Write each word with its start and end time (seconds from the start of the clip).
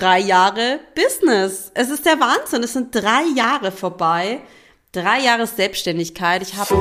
drei 0.00 0.20
Jahre 0.20 0.80
Business. 0.94 1.72
Es 1.72 1.88
ist 1.88 2.04
der 2.04 2.20
Wahnsinn. 2.20 2.62
Es 2.62 2.74
sind 2.74 2.94
drei 2.94 3.22
Jahre 3.34 3.72
vorbei. 3.72 4.40
Drei 4.92 5.20
Jahre 5.20 5.46
Selbstständigkeit. 5.46 6.42
Ich 6.42 6.54
habe. 6.54 6.74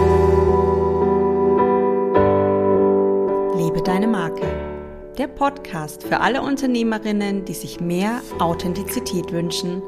Lebe 3.57 3.81
deine 3.81 4.07
Marke. 4.07 4.45
Der 5.17 5.27
Podcast 5.27 6.03
für 6.03 6.19
alle 6.19 6.41
Unternehmerinnen, 6.41 7.45
die 7.45 7.53
sich 7.53 7.79
mehr 7.79 8.21
Authentizität 8.39 9.31
wünschen, 9.31 9.81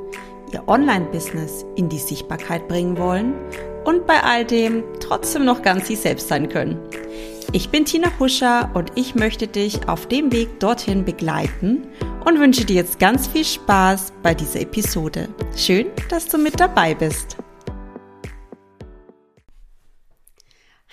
ihr 0.53 0.65
Online-Business 0.67 1.65
in 1.75 1.89
die 1.89 1.99
Sichtbarkeit 1.99 2.69
bringen 2.69 2.97
wollen 2.97 3.33
und 3.83 4.07
bei 4.07 4.23
all 4.23 4.45
dem 4.45 4.85
trotzdem 5.01 5.43
noch 5.43 5.63
ganz 5.63 5.87
sie 5.87 5.97
selbst 5.97 6.29
sein 6.29 6.47
können. 6.47 6.79
Ich 7.51 7.69
bin 7.69 7.83
Tina 7.83 8.07
Huscher 8.19 8.71
und 8.73 8.93
ich 8.95 9.15
möchte 9.15 9.47
dich 9.47 9.89
auf 9.89 10.07
dem 10.07 10.31
Weg 10.31 10.61
dorthin 10.61 11.03
begleiten 11.03 11.87
und 12.27 12.41
wünsche 12.41 12.65
dir 12.65 12.75
jetzt 12.75 12.99
ganz 12.99 13.25
viel 13.25 13.45
Spaß 13.45 14.11
bei 14.21 14.33
dieser 14.33 14.59
Episode. 14.59 15.29
Schön, 15.55 15.87
dass 16.09 16.25
du 16.27 16.37
mit 16.37 16.59
dabei 16.59 16.93
bist. 16.93 17.37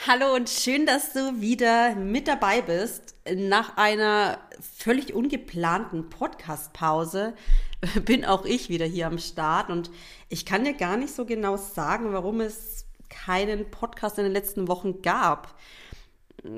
Hallo 0.07 0.37
und 0.37 0.49
schön, 0.49 0.87
dass 0.87 1.13
du 1.13 1.41
wieder 1.41 1.97
mit 1.97 2.29
dabei 2.29 2.63
bist. 2.63 3.17
Nach 3.35 3.77
einer 3.77 4.39
völlig 4.61 5.13
ungeplanten 5.13 6.09
Podcast-Pause 6.09 7.35
bin 8.05 8.25
auch 8.25 8.45
ich 8.45 8.69
wieder 8.69 8.87
hier 8.87 9.09
am 9.09 9.19
Start 9.19 9.71
und 9.71 9.91
ich 10.29 10.47
kann 10.47 10.63
dir 10.63 10.75
gar 10.75 10.97
nicht 10.97 11.17
so 11.17 11.25
genau 11.25 11.57
sagen, 11.57 12.13
warum 12.13 12.43
es 12.43 12.87
keinen 13.09 13.73
Podcast 13.73 14.19
in 14.19 14.25
den 14.25 14.33
letzten 14.33 14.69
Wochen 14.69 15.03
gab. 15.03 15.59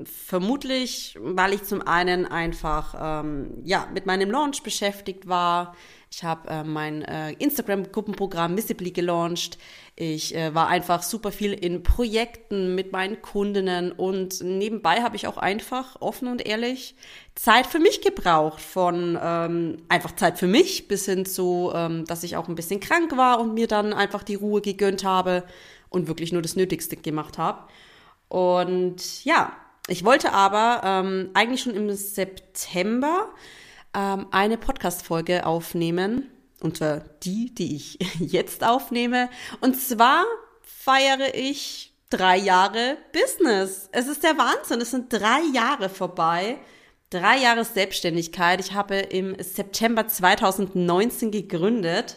Vermutlich, 0.05 1.17
weil 1.21 1.53
ich 1.53 1.63
zum 1.63 1.81
einen 1.81 2.27
einfach 2.27 3.23
ähm, 3.23 3.63
ja 3.63 3.87
mit 3.95 4.05
meinem 4.05 4.33
Launch 4.33 4.65
beschäftigt 4.65 5.29
war. 5.29 5.77
Ich 6.11 6.25
habe 6.25 6.49
äh, 6.49 6.65
mein 6.65 7.03
äh, 7.03 7.33
Instagram-Gruppenprogramm 7.35 8.55
Missibly 8.57 8.91
gelauncht. 8.91 9.59
Ich 9.95 10.35
äh, 10.35 10.53
war 10.57 10.67
einfach 10.67 11.05
super 11.05 11.31
viel 11.31 11.53
in 11.53 11.85
Projekten 11.85 12.75
mit 12.75 12.91
meinen 12.91 13.23
Kundinnen 13.23 13.93
und 13.93 14.43
nebenbei 14.43 15.03
habe 15.03 15.15
ich 15.15 15.29
auch 15.29 15.37
einfach 15.37 16.01
offen 16.01 16.27
und 16.27 16.45
ehrlich 16.45 16.97
Zeit 17.37 17.67
für 17.67 17.79
mich 17.79 18.01
gebraucht. 18.01 18.61
Von 18.61 19.17
ähm, 19.23 19.77
einfach 19.89 20.17
Zeit 20.17 20.37
für 20.37 20.49
mich 20.49 20.89
bis 20.89 21.05
hin 21.05 21.27
zu, 21.27 21.71
ähm, 21.73 22.07
dass 22.07 22.25
ich 22.25 22.37
auch 22.37 22.49
ein 22.49 22.57
bisschen 22.57 22.81
krank 22.81 23.17
war 23.17 23.39
und 23.39 23.55
mir 23.55 23.69
dann 23.69 23.93
einfach 23.93 24.25
die 24.25 24.35
Ruhe 24.35 24.63
gegönnt 24.63 25.05
habe 25.05 25.45
und 25.91 26.09
wirklich 26.09 26.33
nur 26.33 26.43
das 26.43 26.57
Nötigste 26.57 26.97
gemacht 26.97 27.39
habe. 27.39 27.69
Und 28.29 29.25
ja, 29.25 29.53
ich 29.89 30.05
wollte 30.05 30.33
aber 30.33 30.81
ähm, 30.85 31.31
eigentlich 31.35 31.63
schon 31.63 31.75
im 31.75 31.91
September 31.93 33.29
ähm, 33.95 34.27
eine 34.31 34.59
Podcast-Folge 34.59 35.47
aufnehmen, 35.47 36.31
und 36.61 36.79
zwar 36.79 37.03
die, 37.23 37.55
die 37.55 37.77
ich 37.77 37.99
jetzt 38.19 38.65
aufnehme. 38.65 39.29
Und 39.61 39.81
zwar 39.81 40.25
feiere 40.63 41.35
ich 41.35 41.93
drei 42.11 42.37
Jahre 42.37 42.97
Business. 43.13 43.89
Es 43.93 44.09
ist 44.09 44.23
der 44.23 44.39
Wahnsinn. 44.39 44.81
Es 44.81 44.91
sind 44.91 45.13
drei 45.13 45.41
Jahre 45.53 45.89
vorbei. 45.89 46.59
Drei 47.11 47.39
Jahre 47.39 47.65
Selbstständigkeit. 47.65 48.61
Ich 48.61 48.75
habe 48.75 48.97
im 48.97 49.37
September 49.41 50.09
2019 50.09 51.31
gegründet. 51.31 52.17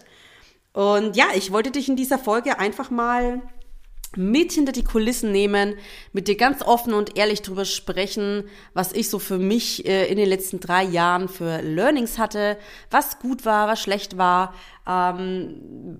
Und 0.73 1.15
ja, 1.15 1.27
ich 1.35 1.51
wollte 1.51 1.71
dich 1.71 1.89
in 1.89 1.95
dieser 1.95 2.17
Folge 2.17 2.59
einfach 2.59 2.89
mal 2.89 3.41
mit 4.15 4.53
hinter 4.53 4.71
die 4.71 4.83
Kulissen 4.83 5.31
nehmen, 5.31 5.75
mit 6.13 6.27
dir 6.27 6.35
ganz 6.35 6.63
offen 6.63 6.93
und 6.93 7.17
ehrlich 7.17 7.41
drüber 7.41 7.65
sprechen, 7.65 8.43
was 8.73 8.91
ich 8.91 9.09
so 9.09 9.19
für 9.19 9.37
mich 9.37 9.85
äh, 9.85 10.07
in 10.07 10.17
den 10.17 10.27
letzten 10.27 10.59
drei 10.59 10.83
Jahren 10.83 11.27
für 11.27 11.61
Learnings 11.61 12.17
hatte, 12.17 12.57
was 12.89 13.19
gut 13.19 13.45
war, 13.45 13.67
was 13.67 13.79
schlecht 13.79 14.17
war, 14.17 14.55
ähm, 14.87 15.55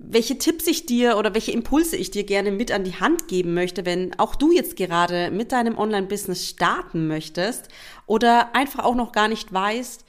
welche 0.08 0.38
Tipps 0.38 0.66
ich 0.66 0.86
dir 0.86 1.16
oder 1.18 1.34
welche 1.34 1.52
Impulse 1.52 1.96
ich 1.96 2.10
dir 2.10 2.24
gerne 2.24 2.50
mit 2.50 2.72
an 2.72 2.82
die 2.82 2.98
Hand 2.98 3.28
geben 3.28 3.54
möchte, 3.54 3.86
wenn 3.86 4.18
auch 4.18 4.34
du 4.34 4.50
jetzt 4.50 4.76
gerade 4.76 5.30
mit 5.30 5.52
deinem 5.52 5.78
Online-Business 5.78 6.48
starten 6.48 7.06
möchtest 7.06 7.68
oder 8.06 8.56
einfach 8.56 8.84
auch 8.84 8.96
noch 8.96 9.12
gar 9.12 9.28
nicht 9.28 9.52
weißt, 9.52 10.04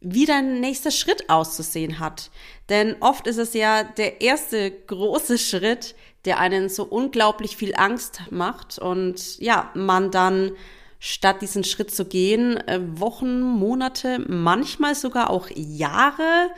wie 0.00 0.26
dein 0.26 0.60
nächster 0.60 0.90
Schritt 0.90 1.28
auszusehen 1.30 1.98
hat. 1.98 2.30
Denn 2.68 2.96
oft 3.00 3.26
ist 3.26 3.38
es 3.38 3.54
ja 3.54 3.82
der 3.82 4.20
erste 4.20 4.70
große 4.70 5.38
Schritt, 5.38 5.94
der 6.26 6.38
einen 6.38 6.68
so 6.68 6.84
unglaublich 6.84 7.56
viel 7.56 7.74
Angst 7.76 8.20
macht 8.30 8.78
und 8.78 9.38
ja, 9.38 9.70
man 9.74 10.10
dann 10.10 10.52
statt 10.98 11.42
diesen 11.42 11.64
Schritt 11.64 11.90
zu 11.90 12.04
gehen, 12.04 12.56
äh, 12.66 12.80
Wochen, 12.98 13.40
Monate, 13.40 14.18
manchmal 14.26 14.94
sogar 14.94 15.30
auch 15.30 15.48
Jahre 15.54 16.50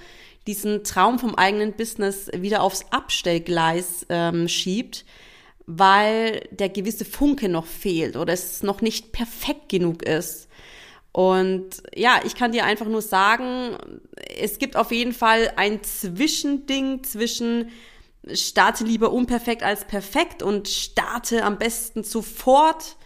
diesen 0.46 0.82
Traum 0.82 1.18
vom 1.18 1.34
eigenen 1.34 1.74
Business 1.74 2.30
wieder 2.34 2.62
aufs 2.62 2.86
Abstellgleis 2.90 4.06
ähm, 4.08 4.48
schiebt, 4.48 5.04
weil 5.66 6.48
der 6.50 6.70
gewisse 6.70 7.04
Funke 7.04 7.50
noch 7.50 7.66
fehlt 7.66 8.16
oder 8.16 8.32
es 8.32 8.62
noch 8.62 8.80
nicht 8.80 9.12
perfekt 9.12 9.68
genug 9.68 10.02
ist. 10.02 10.48
Und 11.12 11.82
ja, 11.94 12.20
ich 12.24 12.34
kann 12.34 12.52
dir 12.52 12.64
einfach 12.64 12.86
nur 12.86 13.02
sagen, 13.02 13.76
es 14.40 14.58
gibt 14.58 14.76
auf 14.76 14.90
jeden 14.92 15.12
Fall 15.12 15.52
ein 15.56 15.82
Zwischending 15.82 17.02
zwischen 17.02 17.70
starte 18.32 18.84
lieber 18.84 19.12
unperfekt 19.12 19.62
als 19.62 19.86
perfekt 19.86 20.42
und 20.42 20.68
starte 20.68 21.44
am 21.44 21.58
besten 21.58 22.04
sofort. 22.04 22.96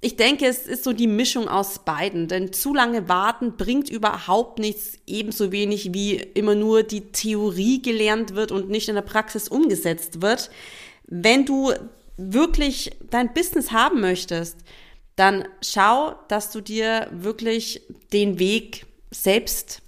Ich 0.00 0.16
denke, 0.16 0.46
es 0.46 0.66
ist 0.66 0.84
so 0.84 0.92
die 0.92 1.06
Mischung 1.06 1.48
aus 1.48 1.80
beiden, 1.80 2.28
denn 2.28 2.52
zu 2.52 2.74
lange 2.74 3.08
warten 3.08 3.56
bringt 3.56 3.88
überhaupt 3.88 4.58
nichts, 4.58 4.98
ebenso 5.06 5.52
wenig 5.52 5.92
wie 5.92 6.14
immer 6.16 6.54
nur 6.54 6.82
die 6.82 7.12
Theorie 7.12 7.82
gelernt 7.82 8.34
wird 8.34 8.52
und 8.52 8.68
nicht 8.68 8.88
in 8.88 8.94
der 8.94 9.02
Praxis 9.02 9.48
umgesetzt 9.48 10.22
wird. 10.22 10.50
Wenn 11.06 11.44
du 11.44 11.72
wirklich 12.16 12.92
dein 13.10 13.32
Business 13.34 13.72
haben 13.72 14.00
möchtest, 14.00 14.58
dann 15.16 15.48
schau, 15.62 16.14
dass 16.28 16.50
du 16.50 16.60
dir 16.60 17.08
wirklich 17.10 17.82
den 18.12 18.38
Weg 18.38 18.86
selbst 19.10 19.82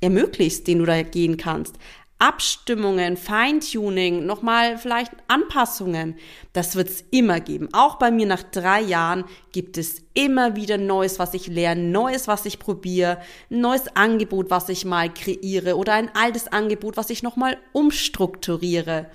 ermöglichst, 0.00 0.66
den 0.66 0.78
du 0.78 0.84
da 0.84 1.02
gehen 1.02 1.38
kannst. 1.38 1.76
Abstimmungen, 2.20 3.16
Feintuning, 3.16 4.26
nochmal 4.26 4.76
vielleicht 4.76 5.12
Anpassungen, 5.28 6.16
das 6.52 6.74
wird's 6.74 7.04
immer 7.12 7.38
geben. 7.38 7.68
Auch 7.72 7.96
bei 7.96 8.10
mir 8.10 8.26
nach 8.26 8.42
drei 8.42 8.80
Jahren 8.80 9.24
gibt 9.52 9.78
es 9.78 10.02
immer 10.14 10.56
wieder 10.56 10.78
Neues, 10.78 11.20
was 11.20 11.34
ich 11.34 11.46
lerne, 11.46 11.82
Neues, 11.82 12.26
was 12.26 12.44
ich 12.44 12.58
probiere, 12.58 13.18
neues 13.50 13.86
Angebot, 13.94 14.50
was 14.50 14.68
ich 14.68 14.84
mal 14.84 15.12
kreiere 15.14 15.76
oder 15.76 15.94
ein 15.94 16.10
altes 16.14 16.48
Angebot, 16.48 16.96
was 16.96 17.10
ich 17.10 17.22
nochmal 17.22 17.56
umstrukturiere. 17.72 19.06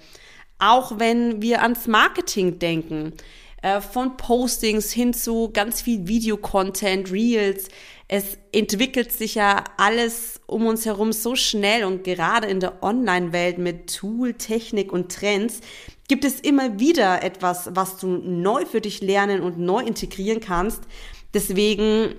Auch 0.58 0.98
wenn 0.98 1.42
wir 1.42 1.62
ans 1.62 1.88
Marketing 1.88 2.58
denken, 2.58 3.14
äh, 3.64 3.82
von 3.82 4.18
Postings 4.18 4.92
hin 4.92 5.14
zu 5.14 5.50
ganz 5.52 5.82
viel 5.82 6.08
Videocontent, 6.08 7.12
Reels, 7.12 7.68
es 8.08 8.38
entwickelt 8.52 9.12
sich 9.12 9.36
ja 9.36 9.64
alles 9.78 10.42
um 10.46 10.66
uns 10.66 10.86
herum 10.86 11.14
so 11.14 11.36
schnell 11.36 11.84
und 11.86 12.04
gerade 12.04 12.48
in 12.48 12.60
der 12.60 12.84
Online-Welt 12.84 13.58
mit 13.58 13.96
Tool, 13.96 14.34
Technik 14.34 14.92
und 14.92 15.12
Trends 15.12 15.62
gibt 16.08 16.26
es 16.26 16.40
immer 16.40 16.80
wieder 16.80 17.24
etwas, 17.24 17.70
was 17.74 17.98
du 17.98 18.08
neu 18.08 18.66
für 18.66 18.82
dich 18.82 19.02
lernen 19.02 19.42
und 19.42 19.58
neu 19.58 19.82
integrieren 19.82 20.42
kannst. 20.42 20.84
Deswegen 21.34 22.16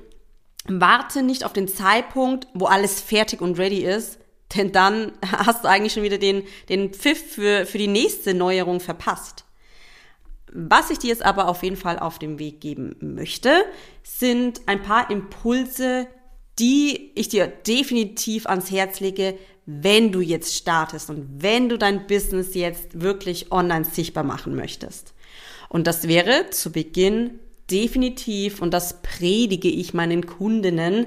warte 0.67 1.23
nicht 1.23 1.45
auf 1.45 1.53
den 1.53 1.69
Zeitpunkt, 1.69 2.49
wo 2.55 2.67
alles 2.67 3.01
fertig 3.01 3.41
und 3.41 3.59
ready 3.59 3.85
ist, 3.85 4.19
denn 4.57 4.73
dann 4.73 5.13
hast 5.23 5.65
du 5.65 5.69
eigentlich 5.69 5.93
schon 5.93 6.03
wieder 6.03 6.19
den, 6.19 6.45
den 6.69 6.93
Pfiff 6.93 7.35
für, 7.35 7.67
für 7.67 7.79
die 7.79 7.89
nächste 7.89 8.35
Neuerung 8.35 8.81
verpasst. 8.81 9.45
Was 10.57 10.91
ich 10.91 11.01
dir 11.01 11.09
jetzt 11.09 11.25
aber 11.25 11.49
auf 11.49 11.65
jeden 11.65 11.77
Fall 11.77 11.99
auf 11.99 12.21
den 12.21 12.39
Weg 12.39 12.61
geben 12.61 12.95
möchte, 13.01 13.51
sind 14.05 14.61
ein 14.67 14.83
paar 14.83 15.11
Impulse, 15.11 16.07
die 16.61 17.11
ich 17.17 17.29
dir 17.29 17.49
definitiv 17.49 18.47
ans 18.47 18.71
Herz 18.71 19.01
lege, 19.01 19.37
wenn 19.67 20.13
du 20.13 20.21
jetzt 20.21 20.55
startest 20.55 21.11
und 21.11 21.43
wenn 21.43 21.69
du 21.69 21.77
dein 21.77 22.07
Business 22.07 22.55
jetzt 22.55 23.01
wirklich 23.01 23.51
online 23.51 23.85
sichtbar 23.85 24.23
machen 24.23 24.55
möchtest. 24.55 25.15
Und 25.69 25.89
das 25.89 26.07
wäre 26.07 26.51
zu 26.51 26.71
Beginn 26.71 27.41
definitiv, 27.69 28.63
und 28.63 28.73
das 28.73 29.03
predige 29.03 29.69
ich 29.69 29.93
meinen 29.93 30.25
Kundinnen, 30.27 31.07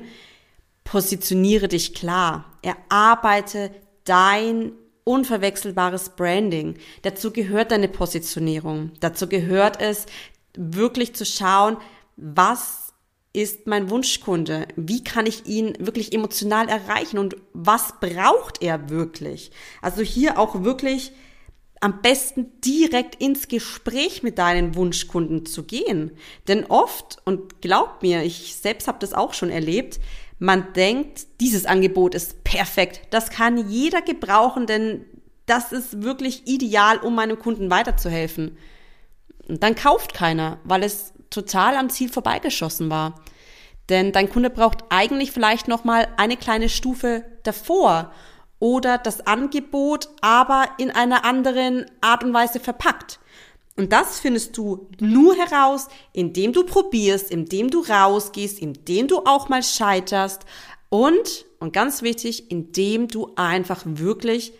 positioniere 0.83 1.69
dich 1.69 1.93
klar, 1.93 2.59
erarbeite 2.63 3.71
dein 4.03 4.73
unverwechselbares 5.07 6.09
Branding. 6.09 6.75
Dazu 7.01 7.31
gehört 7.31 7.71
deine 7.71 7.87
Positionierung. 7.87 8.91
Dazu 8.99 9.27
gehört 9.27 9.79
es, 9.81 10.05
wirklich 10.55 11.15
zu 11.15 11.25
schauen, 11.25 11.77
was 12.17 12.93
ist 13.31 13.67
mein 13.67 13.89
Wunschkunde? 13.89 14.67
Wie 14.75 15.03
kann 15.03 15.25
ich 15.25 15.45
ihn 15.45 15.75
wirklich 15.79 16.13
emotional 16.13 16.67
erreichen 16.67 17.19
und 17.19 17.37
was 17.53 17.99
braucht 17.99 18.61
er 18.61 18.89
wirklich? 18.89 19.51
Also 19.81 20.01
hier 20.01 20.39
auch 20.39 20.63
wirklich 20.63 21.11
am 21.79 22.01
besten 22.01 22.59
direkt 22.65 23.21
ins 23.21 23.47
Gespräch 23.47 24.23
mit 24.23 24.39
deinen 24.39 24.75
Wunschkunden 24.75 25.45
zu 25.45 25.63
gehen. 25.63 26.11
Denn 26.47 26.65
oft, 26.65 27.19
und 27.23 27.61
glaub 27.61 28.01
mir, 28.01 28.23
ich 28.23 28.55
selbst 28.55 28.87
habe 28.87 28.97
das 28.99 29.13
auch 29.13 29.35
schon 29.35 29.51
erlebt, 29.51 29.99
Man 30.39 30.73
denkt, 30.73 31.27
dieses 31.41 31.65
Angebot 31.65 32.13
ist 32.13 32.43
perfekt. 32.43 33.01
Das 33.09 33.29
kann 33.29 33.69
jeder 33.69 34.01
gebrauchen, 34.01 34.67
denn 34.67 35.05
das 35.47 35.71
ist 35.71 36.03
wirklich 36.03 36.47
ideal, 36.47 36.97
um 36.97 37.15
meinem 37.15 37.39
Kunden 37.39 37.71
weiterzuhelfen. 37.71 38.57
Und 39.47 39.63
dann 39.63 39.75
kauft 39.75 40.13
keiner, 40.13 40.59
weil 40.63 40.83
es 40.83 41.13
total 41.29 41.75
am 41.75 41.89
Ziel 41.89 42.09
vorbeigeschossen 42.09 42.89
war. 42.89 43.15
Denn 43.89 44.11
dein 44.11 44.29
Kunde 44.29 44.49
braucht 44.49 44.83
eigentlich 44.89 45.31
vielleicht 45.31 45.67
noch 45.67 45.83
mal 45.83 46.07
eine 46.17 46.37
kleine 46.37 46.69
Stufe 46.69 47.23
davor 47.43 48.11
oder 48.59 48.97
das 48.97 49.25
Angebot, 49.25 50.09
aber 50.21 50.65
in 50.77 50.91
einer 50.91 51.23
anderen 51.23 51.85
Art 52.01 52.23
und 52.23 52.33
Weise 52.33 52.59
verpackt. 52.59 53.19
Und 53.77 53.93
das 53.93 54.19
findest 54.19 54.57
du 54.57 54.89
nur 54.99 55.35
heraus, 55.35 55.87
indem 56.11 56.51
du 56.51 56.63
probierst, 56.63 57.29
indem 57.31 57.69
du 57.69 57.81
rausgehst, 57.81 58.59
indem 58.59 59.07
du 59.07 59.19
auch 59.19 59.49
mal 59.49 59.61
scheiterst 59.61 60.45
und, 60.89 61.45
und 61.59 61.73
ganz 61.73 62.01
wichtig, 62.01 62.49
indem 62.51 63.07
du 63.07 63.33
einfach 63.35 63.83
wirklich 63.85 64.53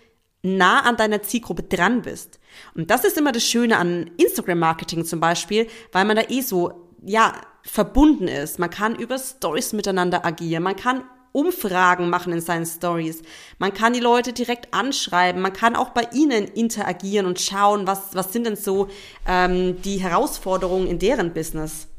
nah 0.44 0.82
an 0.82 0.98
deiner 0.98 1.24
Zielgruppe 1.24 1.64
dran 1.64 2.04
bist. 2.04 2.40
Und 2.76 2.92
das 2.92 3.04
ist 3.06 3.18
immer 3.18 3.32
das 3.32 3.44
Schöne 3.44 3.78
an 3.78 4.12
Instagram-Marketing 4.18 5.04
zum 5.04 5.20
Beispiel, 5.20 5.68
weil 5.92 6.06
man 6.06 6.16
da 6.16 6.24
eh 6.30 6.42
so, 6.42 6.88
ja, 7.04 7.34
verbunden 7.64 8.28
ist. 8.28 8.60
Man 8.60 8.70
kann 8.70 8.96
über 8.96 9.18
Stories 9.18 9.74
miteinander 9.74 10.26
agieren. 10.26 10.64
Man 10.64 10.76
kann 10.76 11.04
Umfragen 11.38 12.10
machen 12.10 12.34
in 12.34 12.42
seinen 12.42 12.66
Stories. 12.66 13.22
Man 13.60 13.72
kann 13.72 13.94
die 13.94 14.00
Leute 14.00 14.34
direkt 14.34 14.74
anschreiben. 14.74 15.40
Man 15.40 15.54
kann 15.54 15.76
auch 15.76 15.90
bei 15.90 16.08
ihnen 16.12 16.46
interagieren 16.48 17.28
und 17.28 17.40
schauen, 17.40 17.86
was, 17.86 18.16
was 18.16 18.34
sind 18.34 18.48
denn 18.48 18.56
so 18.56 18.88
ähm, 19.28 19.80
die 19.84 19.98
Herausforderungen 19.98 20.88
in 20.88 20.98
deren 20.98 21.34
Business. 21.34 21.90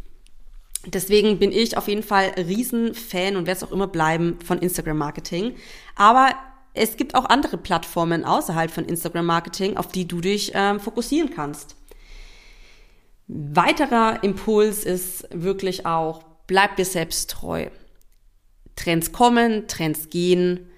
Deswegen 0.86 1.38
bin 1.38 1.52
ich 1.52 1.76
auf 1.76 1.86
jeden 1.86 2.02
Fall 2.02 2.32
Riesenfan 2.36 3.36
und 3.36 3.46
werde 3.46 3.58
es 3.58 3.62
auch 3.62 3.70
immer 3.70 3.86
bleiben 3.86 4.40
von 4.44 4.58
Instagram 4.58 4.98
Marketing. 4.98 5.54
Aber 5.94 6.30
es 6.74 6.96
gibt 6.96 7.14
auch 7.14 7.26
andere 7.26 7.58
Plattformen 7.58 8.24
außerhalb 8.24 8.72
von 8.72 8.86
Instagram 8.86 9.26
Marketing, 9.26 9.76
auf 9.76 9.86
die 9.86 10.08
du 10.08 10.20
dich 10.20 10.50
ähm, 10.54 10.80
fokussieren 10.80 11.30
kannst. 11.30 11.76
Weiterer 13.28 14.24
Impuls 14.24 14.82
ist 14.82 15.28
wirklich 15.30 15.86
auch, 15.86 16.24
bleib 16.48 16.74
dir 16.74 16.84
selbst 16.84 17.30
treu. 17.30 17.68
Trends 18.78 19.12
kommen, 19.12 19.66
Trends 19.66 20.08
gehen. 20.08 20.70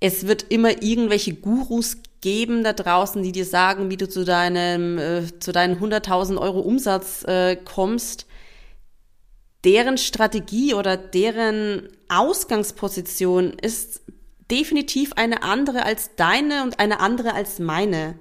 Es 0.00 0.26
wird 0.26 0.46
immer 0.48 0.82
irgendwelche 0.82 1.34
Gurus 1.34 1.98
geben 2.22 2.64
da 2.64 2.72
draußen, 2.72 3.22
die 3.22 3.32
dir 3.32 3.44
sagen, 3.44 3.90
wie 3.90 3.98
du 3.98 4.08
zu 4.08 4.24
deinem, 4.24 4.98
äh, 4.98 5.38
zu 5.38 5.52
deinen 5.52 5.78
100.000 5.78 6.38
Euro 6.40 6.60
Umsatz 6.60 7.22
äh, 7.24 7.56
kommst. 7.56 8.26
Deren 9.64 9.98
Strategie 9.98 10.74
oder 10.74 10.96
deren 10.96 11.88
Ausgangsposition 12.08 13.52
ist 13.52 14.00
definitiv 14.50 15.12
eine 15.14 15.42
andere 15.42 15.84
als 15.84 16.14
deine 16.16 16.62
und 16.62 16.78
eine 16.78 17.00
andere 17.00 17.34
als 17.34 17.58
meine. 17.58 18.16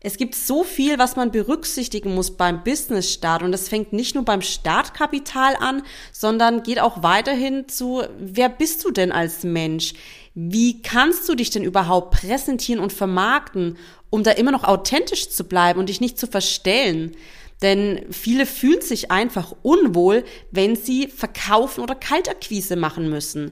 Es 0.00 0.16
gibt 0.16 0.36
so 0.36 0.62
viel, 0.62 0.96
was 1.00 1.16
man 1.16 1.32
berücksichtigen 1.32 2.14
muss 2.14 2.36
beim 2.36 2.62
Business-Start 2.62 3.42
und 3.42 3.50
das 3.50 3.68
fängt 3.68 3.92
nicht 3.92 4.14
nur 4.14 4.24
beim 4.24 4.42
Startkapital 4.42 5.56
an, 5.56 5.82
sondern 6.12 6.62
geht 6.62 6.78
auch 6.78 7.02
weiterhin 7.02 7.68
zu, 7.68 8.04
wer 8.16 8.48
bist 8.48 8.84
du 8.84 8.92
denn 8.92 9.10
als 9.10 9.42
Mensch? 9.42 9.94
Wie 10.34 10.82
kannst 10.82 11.28
du 11.28 11.34
dich 11.34 11.50
denn 11.50 11.64
überhaupt 11.64 12.12
präsentieren 12.12 12.80
und 12.80 12.92
vermarkten, 12.92 13.76
um 14.08 14.22
da 14.22 14.30
immer 14.30 14.52
noch 14.52 14.62
authentisch 14.62 15.30
zu 15.30 15.42
bleiben 15.42 15.80
und 15.80 15.88
dich 15.88 16.00
nicht 16.00 16.16
zu 16.16 16.28
verstellen? 16.28 17.16
Denn 17.60 18.06
viele 18.12 18.46
fühlen 18.46 18.82
sich 18.82 19.10
einfach 19.10 19.52
unwohl, 19.62 20.24
wenn 20.52 20.76
sie 20.76 21.08
verkaufen 21.08 21.80
oder 21.80 21.96
Kaltakquise 21.96 22.76
machen 22.76 23.10
müssen. 23.10 23.50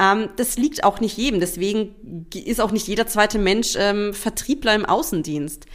Ähm, 0.00 0.30
das 0.36 0.56
liegt 0.56 0.82
auch 0.82 1.00
nicht 1.00 1.16
jedem. 1.16 1.40
Deswegen 1.40 2.26
ist 2.34 2.60
auch 2.60 2.72
nicht 2.72 2.88
jeder 2.88 3.06
zweite 3.06 3.38
Mensch 3.38 3.74
ähm, 3.76 4.14
Vertriebler 4.14 4.74
im 4.74 4.86
Außendienst. 4.86 5.66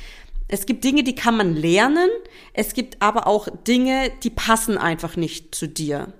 Es 0.47 0.65
gibt 0.65 0.83
Dinge, 0.83 1.03
die 1.03 1.15
kann 1.15 1.37
man 1.37 1.55
lernen. 1.55 2.09
Es 2.53 2.73
gibt 2.73 3.01
aber 3.01 3.27
auch 3.27 3.47
Dinge, 3.67 4.11
die 4.23 4.29
passen 4.29 4.77
einfach 4.77 5.15
nicht 5.15 5.55
zu 5.55 5.67
dir. 5.67 6.13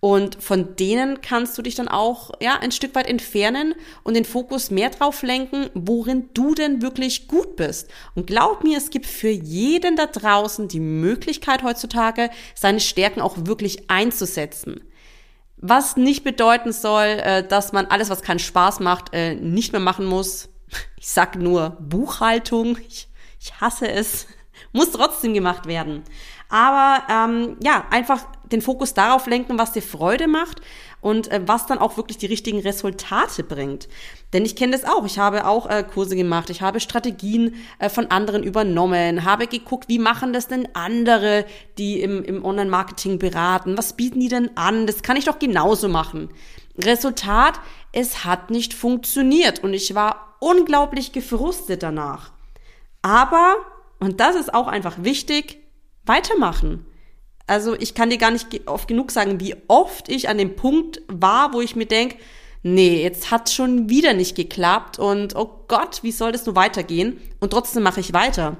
Und 0.00 0.42
von 0.42 0.76
denen 0.76 1.20
kannst 1.20 1.58
du 1.58 1.62
dich 1.62 1.74
dann 1.74 1.88
auch 1.88 2.30
ja 2.40 2.58
ein 2.58 2.72
Stück 2.72 2.94
weit 2.94 3.06
entfernen 3.06 3.74
und 4.02 4.14
den 4.14 4.24
Fokus 4.24 4.70
mehr 4.70 4.88
drauf 4.88 5.22
lenken, 5.22 5.68
worin 5.74 6.30
du 6.32 6.54
denn 6.54 6.80
wirklich 6.80 7.28
gut 7.28 7.56
bist. 7.56 7.90
Und 8.14 8.26
glaub 8.26 8.64
mir, 8.64 8.78
es 8.78 8.88
gibt 8.88 9.04
für 9.04 9.28
jeden 9.28 9.96
da 9.96 10.06
draußen 10.06 10.68
die 10.68 10.80
Möglichkeit 10.80 11.62
heutzutage, 11.62 12.30
seine 12.54 12.80
Stärken 12.80 13.20
auch 13.20 13.36
wirklich 13.44 13.90
einzusetzen. 13.90 14.80
Was 15.62 15.96
nicht 15.96 16.24
bedeuten 16.24 16.72
soll, 16.72 17.04
äh, 17.04 17.46
dass 17.46 17.72
man 17.72 17.86
alles, 17.86 18.08
was 18.08 18.22
keinen 18.22 18.38
Spaß 18.38 18.80
macht, 18.80 19.12
äh, 19.12 19.34
nicht 19.34 19.72
mehr 19.72 19.80
machen 19.80 20.06
muss. 20.06 20.48
Ich 20.96 21.08
sag 21.08 21.36
nur 21.36 21.76
Buchhaltung. 21.80 22.78
Ich, 22.88 23.08
ich 23.38 23.60
hasse 23.60 23.88
es. 23.88 24.26
Muss 24.72 24.92
trotzdem 24.92 25.34
gemacht 25.34 25.66
werden. 25.66 26.02
Aber 26.48 27.02
ähm, 27.08 27.56
ja, 27.62 27.84
einfach 27.90 28.26
den 28.50 28.60
Fokus 28.60 28.94
darauf 28.94 29.26
lenken, 29.26 29.58
was 29.58 29.72
dir 29.72 29.82
Freude 29.82 30.26
macht 30.26 30.60
und 31.00 31.30
äh, 31.30 31.40
was 31.46 31.66
dann 31.66 31.78
auch 31.78 31.96
wirklich 31.96 32.18
die 32.18 32.26
richtigen 32.26 32.60
Resultate 32.60 33.44
bringt. 33.44 33.88
Denn 34.32 34.44
ich 34.44 34.56
kenne 34.56 34.72
das 34.72 34.84
auch. 34.84 35.06
Ich 35.06 35.18
habe 35.18 35.46
auch 35.46 35.68
äh, 35.70 35.84
Kurse 35.84 36.16
gemacht, 36.16 36.50
ich 36.50 36.60
habe 36.60 36.80
Strategien 36.80 37.54
äh, 37.78 37.88
von 37.88 38.10
anderen 38.10 38.42
übernommen, 38.42 39.24
habe 39.24 39.46
geguckt, 39.46 39.88
wie 39.88 40.00
machen 40.00 40.32
das 40.32 40.48
denn 40.48 40.68
andere, 40.74 41.46
die 41.78 42.00
im, 42.00 42.24
im 42.24 42.44
Online-Marketing 42.44 43.18
beraten, 43.18 43.78
was 43.78 43.94
bieten 43.94 44.20
die 44.20 44.28
denn 44.28 44.56
an? 44.56 44.86
Das 44.86 45.02
kann 45.02 45.16
ich 45.16 45.26
doch 45.26 45.38
genauso 45.38 45.88
machen. 45.88 46.30
Resultat, 46.78 47.60
es 47.92 48.24
hat 48.24 48.50
nicht 48.50 48.74
funktioniert 48.74 49.62
und 49.62 49.74
ich 49.74 49.94
war 49.94 50.36
unglaublich 50.40 51.12
gefrustet 51.12 51.82
danach. 51.82 52.32
Aber, 53.02 53.56
und 54.00 54.20
das 54.20 54.36
ist 54.36 54.52
auch 54.52 54.66
einfach 54.66 55.02
wichtig, 55.02 55.58
weitermachen. 56.04 56.86
Also 57.46 57.74
ich 57.74 57.94
kann 57.94 58.10
dir 58.10 58.18
gar 58.18 58.30
nicht 58.30 58.68
oft 58.68 58.88
genug 58.88 59.10
sagen, 59.10 59.40
wie 59.40 59.56
oft 59.68 60.08
ich 60.08 60.28
an 60.28 60.38
dem 60.38 60.56
Punkt 60.56 61.02
war, 61.08 61.52
wo 61.52 61.60
ich 61.60 61.76
mir 61.76 61.86
denke, 61.86 62.16
nee, 62.62 63.02
jetzt 63.02 63.30
hat 63.30 63.50
schon 63.50 63.88
wieder 63.88 64.12
nicht 64.12 64.36
geklappt 64.36 64.98
und 64.98 65.36
oh 65.36 65.64
Gott, 65.68 66.02
wie 66.02 66.12
soll 66.12 66.32
das 66.32 66.46
nur 66.46 66.56
weitergehen? 66.56 67.20
Und 67.40 67.50
trotzdem 67.50 67.82
mache 67.82 68.00
ich 68.00 68.12
weiter. 68.12 68.56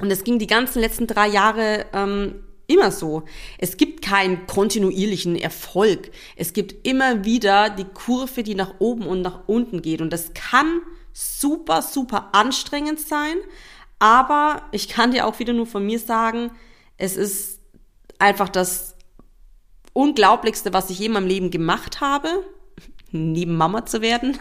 Und 0.00 0.10
es 0.10 0.24
ging 0.24 0.38
die 0.38 0.46
ganzen 0.46 0.80
letzten 0.80 1.06
drei 1.06 1.28
Jahre 1.28 1.86
ähm, 1.92 2.44
immer 2.66 2.90
so. 2.90 3.24
Es 3.58 3.76
gibt 3.76 4.02
keinen 4.02 4.46
kontinuierlichen 4.46 5.36
Erfolg. 5.36 6.10
Es 6.36 6.52
gibt 6.52 6.86
immer 6.86 7.24
wieder 7.24 7.70
die 7.70 7.84
Kurve, 7.84 8.42
die 8.42 8.54
nach 8.54 8.74
oben 8.78 9.06
und 9.06 9.22
nach 9.22 9.46
unten 9.46 9.82
geht. 9.82 10.00
Und 10.00 10.12
das 10.12 10.32
kann 10.34 10.80
super, 11.12 11.82
super 11.82 12.30
anstrengend 12.32 13.00
sein. 13.00 13.36
Aber 14.04 14.60
ich 14.70 14.88
kann 14.88 15.12
dir 15.12 15.26
auch 15.26 15.38
wieder 15.38 15.54
nur 15.54 15.64
von 15.64 15.86
mir 15.86 15.98
sagen, 15.98 16.50
es 16.98 17.16
ist 17.16 17.58
einfach 18.18 18.50
das 18.50 18.96
Unglaublichste, 19.94 20.74
was 20.74 20.90
ich 20.90 20.98
je 20.98 21.06
in 21.06 21.12
meinem 21.12 21.26
Leben 21.26 21.50
gemacht 21.50 22.02
habe, 22.02 22.28
neben 23.12 23.56
Mama 23.56 23.86
zu 23.86 24.02
werden, 24.02 24.38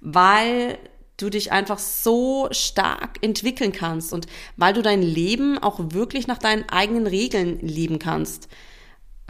weil 0.00 0.76
du 1.18 1.30
dich 1.30 1.52
einfach 1.52 1.78
so 1.78 2.48
stark 2.50 3.18
entwickeln 3.22 3.70
kannst 3.70 4.12
und 4.12 4.26
weil 4.56 4.72
du 4.72 4.82
dein 4.82 5.02
Leben 5.02 5.56
auch 5.58 5.78
wirklich 5.92 6.26
nach 6.26 6.38
deinen 6.38 6.68
eigenen 6.68 7.06
Regeln 7.06 7.60
leben 7.60 8.00
kannst. 8.00 8.48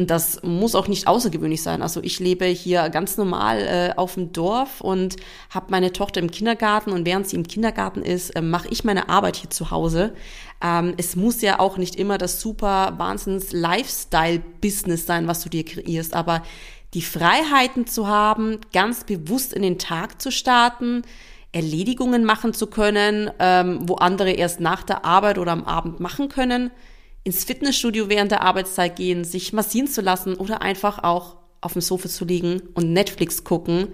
Und 0.01 0.09
das 0.09 0.43
muss 0.43 0.75
auch 0.75 0.89
nicht 0.89 1.07
außergewöhnlich 1.09 1.63
sein. 1.63 1.83
Also 1.83 2.03
ich 2.03 2.21
lebe 2.21 2.47
hier 2.47 2.89
ganz 2.89 3.19
normal 3.19 3.59
äh, 3.59 3.99
auf 3.99 4.15
dem 4.15 4.33
Dorf 4.33 4.81
und 4.81 5.17
habe 5.51 5.67
meine 5.69 5.93
Tochter 5.93 6.21
im 6.21 6.31
Kindergarten 6.31 6.93
und 6.93 7.05
während 7.05 7.29
sie 7.29 7.37
im 7.37 7.47
Kindergarten 7.47 8.01
ist, 8.01 8.31
äh, 8.31 8.41
mache 8.41 8.69
ich 8.71 8.83
meine 8.83 9.11
Arbeit 9.11 9.37
hier 9.37 9.51
zu 9.51 9.71
Hause. 9.71 10.15
Ähm, 10.65 10.95
es 10.97 11.17
muss 11.17 11.43
ja 11.43 11.61
auch 11.61 11.77
nicht 11.77 11.97
immer 11.97 12.17
das 12.17 12.41
super 12.41 12.95
Wahnsinns 12.97 13.53
Lifestyle-Business 13.53 15.05
sein, 15.05 15.29
was 15.29 15.43
du 15.43 15.51
dir 15.51 15.67
kreierst, 15.67 16.15
aber 16.15 16.45
die 16.95 17.03
Freiheiten 17.03 17.87
zu 17.87 18.07
haben, 18.07 18.57
ganz 18.73 19.05
bewusst 19.05 19.53
in 19.53 19.61
den 19.61 19.79
Tag 19.79 20.23
zu 20.23 20.33
starten, 20.33 21.03
Erledigungen 21.53 22.25
machen 22.25 22.55
zu 22.55 22.69
können, 22.69 23.31
ähm, 23.39 23.81
wo 23.83 23.97
andere 23.97 24.31
erst 24.31 24.61
nach 24.61 24.83
der 24.83 25.05
Arbeit 25.05 25.37
oder 25.37 25.53
am 25.53 25.65
Abend 25.65 26.01
machen 26.01 26.31
können– 26.31 26.71
ins 27.25 27.45
Fitnessstudio 27.45 28.09
während 28.09 28.33
der 28.33 28.43
Arbeitszeit 28.43 28.97
gehen, 28.97 29.25
sich 29.25 29.53
massieren 29.53 29.89
zu 29.89 30.01
lassen 30.01 30.35
oder 30.35 30.63
einfach 30.63 31.03
auch 31.03 31.37
auf 31.61 31.75
dem 31.75 31.83
Sofa 31.83 32.09
zu 32.09 32.25
liegen 32.25 32.63
und 32.75 32.93
Netflix 32.93 33.45
gucken, 33.45 33.89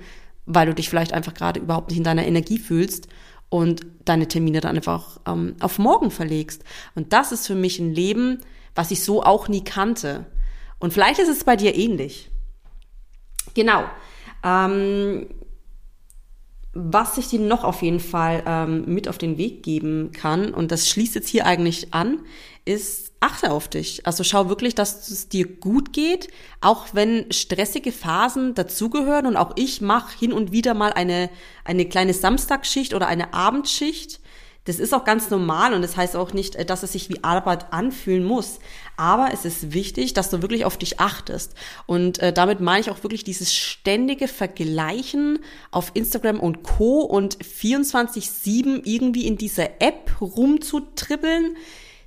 weil 0.45 0.67
du 0.67 0.75
dich 0.75 0.89
vielleicht 0.89 1.13
einfach 1.13 1.35
gerade 1.35 1.61
überhaupt 1.61 1.91
nicht 1.91 1.99
in 1.99 2.05
deiner 2.05 2.27
Energie 2.27 2.59
fühlst 2.59 3.09
und 3.49 3.87
deine 4.05 4.29
Termine 4.29 4.61
dann 4.61 4.77
einfach 4.77 5.21
ähm, 5.27 5.57
auf 5.61 5.79
morgen 5.79 6.11
verlegst. 6.11 6.63
Und 6.95 7.13
das 7.13 7.33
ist 7.33 7.47
für 7.47 7.55
mich 7.55 7.79
ein 7.79 7.93
Leben, 7.93 8.39
was 8.75 8.91
ich 8.91 9.03
so 9.03 9.23
auch 9.23 9.49
nie 9.49 9.65
kannte. 9.65 10.27
Und 10.79 10.93
vielleicht 10.93 11.19
ist 11.19 11.29
es 11.29 11.45
bei 11.45 11.57
dir 11.57 11.75
ähnlich. 11.75 12.31
Genau. 13.55 13.85
Ähm, 14.45 15.27
was 16.75 17.17
ich 17.17 17.29
dir 17.29 17.41
noch 17.41 17.65
auf 17.65 17.83
jeden 17.83 18.01
Fall 18.01 18.43
ähm, 18.47 18.85
mit 18.87 19.09
auf 19.09 19.17
den 19.17 19.39
Weg 19.39 19.63
geben 19.63 20.13
kann, 20.13 20.53
und 20.53 20.71
das 20.71 20.89
schließt 20.89 21.15
jetzt 21.15 21.29
hier 21.29 21.47
eigentlich 21.47 21.95
an, 21.95 22.21
ist, 22.67 23.06
achte 23.27 23.51
auf 23.51 23.69
dich. 23.69 24.07
Also 24.07 24.25
schau 24.25 24.49
wirklich, 24.49 24.75
dass 24.75 25.09
es 25.09 25.29
dir 25.29 25.47
gut 25.47 25.93
geht, 25.93 26.29
auch 26.61 26.87
wenn 26.93 27.31
stressige 27.33 27.93
Phasen 27.93 28.55
dazugehören. 28.55 29.27
Und 29.27 29.37
auch 29.37 29.53
ich 29.57 29.81
mache 29.81 30.19
hin 30.19 30.33
und 30.33 30.53
wieder 30.53 30.75
mal 30.75 30.93
eine, 30.93 31.31
eine 31.65 31.87
kleine 31.87 32.15
Samstagsschicht 32.15 32.95
oder 32.95 33.09
eine 33.09 33.35
Abendschicht 33.35 34.21
das 34.67 34.81
ist 34.81 34.93
auch 34.93 35.05
ganz 35.05 35.31
normal 35.31 35.75
und 35.75 35.83
das 35.83 35.97
heißt 35.97 36.17
auch 36.17 36.33
nicht, 36.33 36.57
äh, 36.57 36.65
dass 36.65 36.83
es 36.83 36.93
sich 36.93 37.09
wie 37.09 37.25
Arbeit 37.25 37.73
anfühlen 37.73 38.25
muss. 38.25 38.59
Aber 38.97 39.29
es 39.33 39.45
ist 39.45 39.73
wichtig, 39.73 40.13
dass 40.13 40.29
du 40.29 40.43
wirklich 40.43 40.65
auf 40.65 40.77
dich 40.77 41.01
achtest. 41.01 41.55
Und 41.87 42.19
äh, 42.19 42.33
damit 42.33 42.61
meine 42.61 42.81
ich 42.81 42.91
auch 42.91 43.03
wirklich 43.03 43.25
dieses 43.25 43.55
ständige 43.55 44.27
Vergleichen 44.29 45.39
auf 45.71 45.93
Instagram 45.95 46.41
und 46.41 46.65
Co. 46.65 47.01
und 47.01 47.39
24-7 47.39 48.83
irgendwie 48.85 49.27
in 49.27 49.39
dieser 49.39 49.81
App 49.81 50.21
rumzutribbeln. 50.21 51.57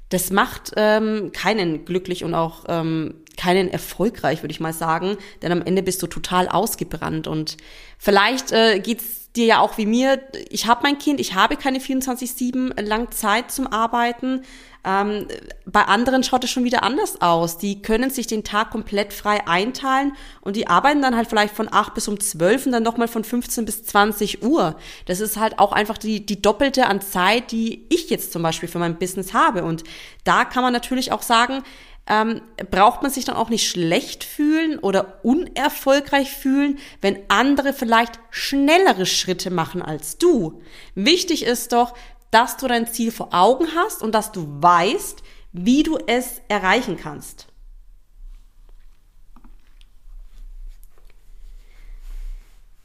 Das 0.10 0.32
macht 0.32 0.74
ähm, 0.75 1.32
keinen 1.34 1.86
glücklich 1.86 2.24
und 2.24 2.34
auch 2.34 2.66
ähm, 2.68 3.16
keinen 3.38 3.70
erfolgreich, 3.70 4.42
würde 4.44 4.51
ich 4.51 4.60
mal 4.60 4.74
sagen. 4.74 5.18
Denn 5.42 5.51
am 5.51 5.62
Ende 5.62 5.84
bist 5.84 6.01
du 6.01 6.08
total 6.08 6.50
ausgebrannt. 6.50 7.28
Und 7.28 7.58
vielleicht 7.98 8.51
äh, 8.51 8.80
geht's 8.80 9.32
dir 9.36 9.46
ja 9.46 9.60
auch 9.60 9.78
wie 9.78 9.86
mir, 9.86 10.22
ich 10.50 10.66
habe 10.66 10.82
mein 10.84 10.98
Kind, 10.98 11.20
ich 11.20 11.36
habe 11.36 11.56
keine 11.56 11.80
24-7 11.80 12.82
lang 12.82 13.12
Zeit 13.12 13.51
zum 13.51 13.68
Arbeiten. 13.68 14.42
Ähm, 14.86 15.28
bei 15.66 15.84
anderen 15.84 16.24
schaut 16.24 16.44
es 16.44 16.50
schon 16.50 16.64
wieder 16.64 16.84
anders 16.84 17.22
aus. 17.22 17.58
Die 17.58 17.82
können 17.82 18.10
sich 18.10 18.28
den 18.28 18.44
Tag 18.44 18.72
komplett 18.72 19.12
frei 19.12 19.46
einteilen 19.46 20.14
und 20.42 20.56
die 20.56 20.68
arbeiten 20.68 21.02
dann 21.02 21.16
halt 21.16 21.28
vielleicht 21.28 21.54
von 21.54 21.68
8 21.72 21.94
bis 21.94 22.08
um 22.08 22.20
12 22.20 22.68
und 22.68 22.72
dann 22.72 22.84
nochmal 22.84 23.10
von 23.10 23.24
15 23.24 23.66
bis 23.66 23.84
20 23.84 24.44
Uhr. 24.44 24.78
Das 25.06 25.20
ist 25.20 25.38
halt 25.38 25.60
auch 25.60 25.74
einfach 25.74 25.98
die, 25.98 26.26
die 26.26 26.42
doppelte 26.42 26.88
an 26.88 27.02
Zeit, 27.02 27.52
die 27.52 27.86
ich 27.90 28.10
jetzt 28.10 28.32
zum 28.32 28.42
Beispiel 28.42 28.70
für 28.70 28.80
mein 28.80 28.98
Business 28.98 29.34
habe. 29.34 29.64
Und 29.64 29.84
da 30.24 30.46
kann 30.46 30.64
man 30.64 30.72
natürlich 30.72 31.12
auch 31.12 31.24
sagen, 31.24 31.64
ähm, 32.10 32.42
braucht 32.72 33.04
man 33.04 33.12
sich 33.12 33.24
dann 33.24 33.36
auch 33.36 33.50
nicht 33.50 33.70
schlecht 33.70 34.24
fühlen 34.24 34.80
oder 34.80 35.20
unerfolgreich 35.24 36.32
fühlen, 36.32 36.80
wenn 37.02 37.20
andere 37.28 37.72
vielleicht 37.72 38.20
schnellere 38.32 39.06
Schritte 39.06 39.52
machen 39.52 39.82
als 39.82 40.18
du. 40.18 40.62
Wichtig 40.96 41.44
ist 41.44 41.72
doch, 41.72 41.94
dass 42.32 42.58
du 42.58 42.68
dein 42.68 42.88
Ziel 42.88 43.12
vor 43.12 43.30
Augen 43.32 43.68
hast 43.76 44.02
und 44.02 44.14
dass 44.14 44.32
du 44.32 44.48
weißt, 44.62 45.24
wie 45.52 45.84
du 45.84 45.98
es 46.06 46.42
erreichen 46.48 46.98
kannst. 46.98 47.48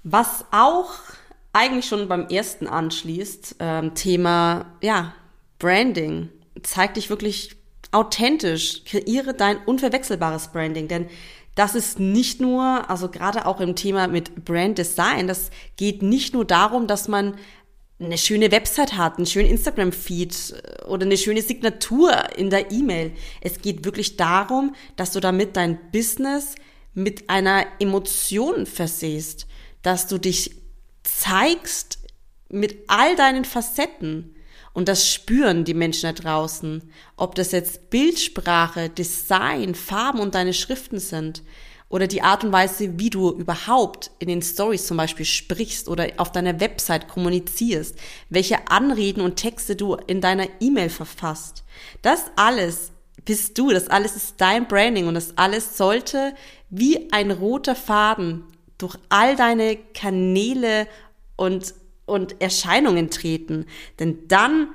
Was 0.02 0.44
auch 0.50 0.90
eigentlich 1.52 1.86
schon 1.86 2.08
beim 2.08 2.28
ersten 2.28 2.66
anschließt, 2.66 3.56
ähm, 3.58 3.94
Thema 3.94 4.66
ja 4.82 5.14
Branding, 5.58 6.28
zeig 6.62 6.94
dich 6.94 7.08
wirklich 7.08 7.56
authentisch, 7.92 8.84
kreiere 8.84 9.34
dein 9.34 9.58
unverwechselbares 9.64 10.48
Branding, 10.48 10.88
denn 10.88 11.08
das 11.54 11.76
ist 11.76 12.00
nicht 12.00 12.40
nur, 12.40 12.90
also 12.90 13.08
gerade 13.08 13.46
auch 13.46 13.60
im 13.60 13.76
Thema 13.76 14.08
mit 14.08 14.44
Brand 14.44 14.76
Design, 14.76 15.28
das 15.28 15.50
geht 15.76 16.02
nicht 16.02 16.34
nur 16.34 16.44
darum, 16.44 16.88
dass 16.88 17.06
man 17.06 17.36
eine 18.00 18.18
schöne 18.18 18.50
Website 18.50 18.96
hat, 18.96 19.16
einen 19.16 19.26
schönen 19.26 19.48
Instagram-Feed 19.50 20.54
äh, 20.82 20.84
oder 20.84 21.06
eine 21.06 21.16
schöne 21.16 21.42
Signatur 21.42 22.12
in 22.36 22.50
der 22.50 22.70
E-Mail. 22.70 23.12
Es 23.40 23.60
geht 23.60 23.84
wirklich 23.84 24.16
darum, 24.16 24.74
dass 24.96 25.12
du 25.12 25.20
damit 25.20 25.56
dein 25.56 25.78
Business 25.92 26.54
mit 26.92 27.30
einer 27.30 27.66
Emotion 27.78 28.66
versehst, 28.66 29.46
dass 29.82 30.06
du 30.06 30.18
dich 30.18 30.56
zeigst 31.02 31.98
mit 32.48 32.84
all 32.88 33.16
deinen 33.16 33.44
Facetten, 33.44 34.34
und 34.74 34.88
das 34.88 35.08
spüren 35.08 35.64
die 35.64 35.72
Menschen 35.72 36.02
da 36.02 36.12
draußen. 36.12 36.82
Ob 37.16 37.36
das 37.36 37.52
jetzt 37.52 37.90
Bildsprache, 37.90 38.90
Design, 38.90 39.76
Farben 39.76 40.18
und 40.18 40.34
deine 40.34 40.52
Schriften 40.52 40.98
sind 40.98 41.42
oder 41.88 42.06
die 42.06 42.22
Art 42.22 42.44
und 42.44 42.52
Weise, 42.52 42.98
wie 42.98 43.10
du 43.10 43.30
überhaupt 43.30 44.10
in 44.18 44.28
den 44.28 44.42
Stories 44.42 44.86
zum 44.86 44.96
Beispiel 44.96 45.26
sprichst 45.26 45.88
oder 45.88 46.08
auf 46.16 46.32
deiner 46.32 46.58
Website 46.60 47.08
kommunizierst, 47.08 47.96
welche 48.30 48.68
Anreden 48.68 49.22
und 49.22 49.36
Texte 49.36 49.76
du 49.76 49.94
in 50.06 50.20
deiner 50.20 50.48
E-Mail 50.60 50.90
verfasst. 50.90 51.64
Das 52.02 52.24
alles 52.36 52.90
bist 53.24 53.56
du, 53.58 53.70
das 53.70 53.88
alles 53.88 54.16
ist 54.16 54.34
dein 54.38 54.66
Branding 54.66 55.06
und 55.06 55.14
das 55.14 55.36
alles 55.38 55.76
sollte 55.76 56.34
wie 56.70 57.12
ein 57.12 57.30
roter 57.30 57.74
Faden 57.76 58.44
durch 58.78 58.96
all 59.08 59.36
deine 59.36 59.76
Kanäle 59.94 60.88
und 61.36 61.74
und 62.06 62.40
Erscheinungen 62.42 63.10
treten. 63.10 63.66
Denn 63.98 64.28
dann 64.28 64.74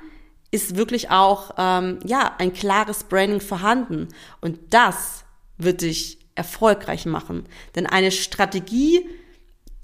ist 0.50 0.76
wirklich 0.76 1.10
auch 1.10 1.52
ähm, 1.58 2.00
ja 2.04 2.34
ein 2.38 2.52
klares 2.52 3.04
Branding 3.04 3.40
vorhanden 3.40 4.08
und 4.40 4.58
das 4.70 5.24
wird 5.58 5.82
dich 5.82 6.19
erfolgreich 6.40 7.06
machen. 7.06 7.46
Denn 7.74 7.86
eine 7.86 8.10
Strategie, 8.10 9.06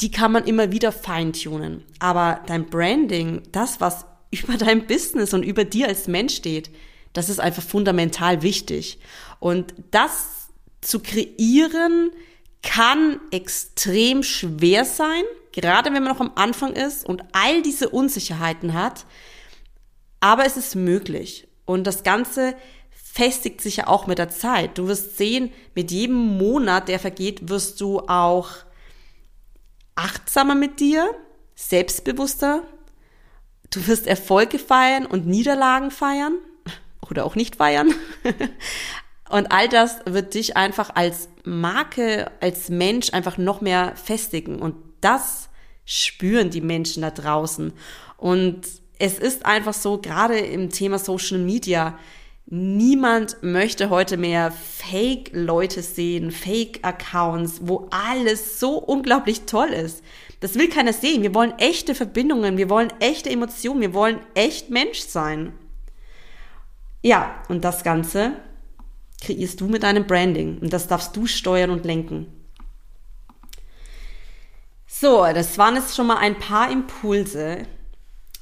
die 0.00 0.10
kann 0.10 0.32
man 0.32 0.44
immer 0.44 0.72
wieder 0.72 0.92
feintunen. 0.92 1.84
Aber 1.98 2.40
dein 2.46 2.66
Branding, 2.66 3.42
das 3.52 3.80
was 3.80 4.06
über 4.30 4.56
dein 4.56 4.86
Business 4.86 5.34
und 5.34 5.42
über 5.42 5.64
dir 5.64 5.88
als 5.88 6.08
Mensch 6.08 6.34
steht, 6.34 6.70
das 7.12 7.28
ist 7.28 7.40
einfach 7.40 7.62
fundamental 7.62 8.42
wichtig. 8.42 8.98
Und 9.40 9.74
das 9.90 10.48
zu 10.80 11.00
kreieren 11.00 12.10
kann 12.62 13.20
extrem 13.30 14.22
schwer 14.22 14.84
sein 14.84 15.24
gerade 15.56 15.92
wenn 15.92 16.02
man 16.02 16.12
noch 16.12 16.20
am 16.20 16.32
Anfang 16.34 16.74
ist 16.74 17.06
und 17.06 17.24
all 17.32 17.62
diese 17.62 17.88
Unsicherheiten 17.88 18.74
hat. 18.74 19.06
Aber 20.20 20.44
es 20.44 20.58
ist 20.58 20.74
möglich. 20.74 21.48
Und 21.64 21.86
das 21.86 22.02
Ganze 22.02 22.54
festigt 23.16 23.62
sich 23.62 23.76
ja 23.76 23.86
auch 23.86 24.06
mit 24.06 24.18
der 24.18 24.28
Zeit. 24.28 24.76
Du 24.76 24.88
wirst 24.88 25.16
sehen, 25.16 25.50
mit 25.74 25.90
jedem 25.90 26.36
Monat, 26.36 26.88
der 26.88 26.98
vergeht, 26.98 27.48
wirst 27.48 27.80
du 27.80 28.00
auch 28.00 28.50
achtsamer 29.94 30.54
mit 30.54 30.80
dir, 30.80 31.08
selbstbewusster. 31.54 32.62
Du 33.70 33.86
wirst 33.86 34.06
Erfolge 34.06 34.58
feiern 34.58 35.06
und 35.06 35.26
Niederlagen 35.26 35.90
feiern 35.90 36.34
oder 37.10 37.24
auch 37.24 37.36
nicht 37.36 37.56
feiern. 37.56 37.94
Und 39.28 39.50
all 39.50 39.68
das 39.68 39.96
wird 40.04 40.34
dich 40.34 40.56
einfach 40.56 40.94
als 40.94 41.28
Marke, 41.42 42.30
als 42.40 42.68
Mensch 42.68 43.12
einfach 43.12 43.38
noch 43.38 43.60
mehr 43.60 43.96
festigen. 43.96 44.60
Und 44.60 44.76
das 45.00 45.48
spüren 45.84 46.50
die 46.50 46.60
Menschen 46.60 47.02
da 47.02 47.10
draußen. 47.10 47.72
Und 48.18 48.60
es 49.00 49.18
ist 49.18 49.44
einfach 49.44 49.74
so, 49.74 49.98
gerade 49.98 50.38
im 50.38 50.70
Thema 50.70 51.00
Social 51.00 51.38
Media, 51.38 51.98
niemand 52.46 53.42
möchte 53.42 53.90
heute 53.90 54.16
mehr 54.16 54.52
Fake-Leute 54.52 55.82
sehen, 55.82 56.30
Fake-Accounts, 56.30 57.60
wo 57.62 57.88
alles 57.90 58.60
so 58.60 58.78
unglaublich 58.78 59.42
toll 59.42 59.68
ist. 59.68 60.02
Das 60.40 60.54
will 60.54 60.68
keiner 60.68 60.92
sehen. 60.92 61.22
Wir 61.22 61.34
wollen 61.34 61.58
echte 61.58 61.94
Verbindungen, 61.94 62.56
wir 62.56 62.70
wollen 62.70 62.92
echte 63.00 63.30
Emotionen, 63.30 63.80
wir 63.80 63.94
wollen 63.94 64.20
echt 64.34 64.70
Mensch 64.70 65.00
sein. 65.00 65.52
Ja, 67.02 67.42
und 67.48 67.64
das 67.64 67.84
Ganze 67.84 68.32
kreierst 69.22 69.60
du 69.60 69.66
mit 69.66 69.82
deinem 69.82 70.06
Branding 70.06 70.58
und 70.58 70.72
das 70.72 70.88
darfst 70.88 71.16
du 71.16 71.26
steuern 71.26 71.70
und 71.70 71.84
lenken. 71.84 72.26
So, 74.86 75.24
das 75.24 75.58
waren 75.58 75.74
jetzt 75.74 75.94
schon 75.94 76.06
mal 76.06 76.18
ein 76.18 76.38
paar 76.38 76.70
Impulse. 76.70 77.66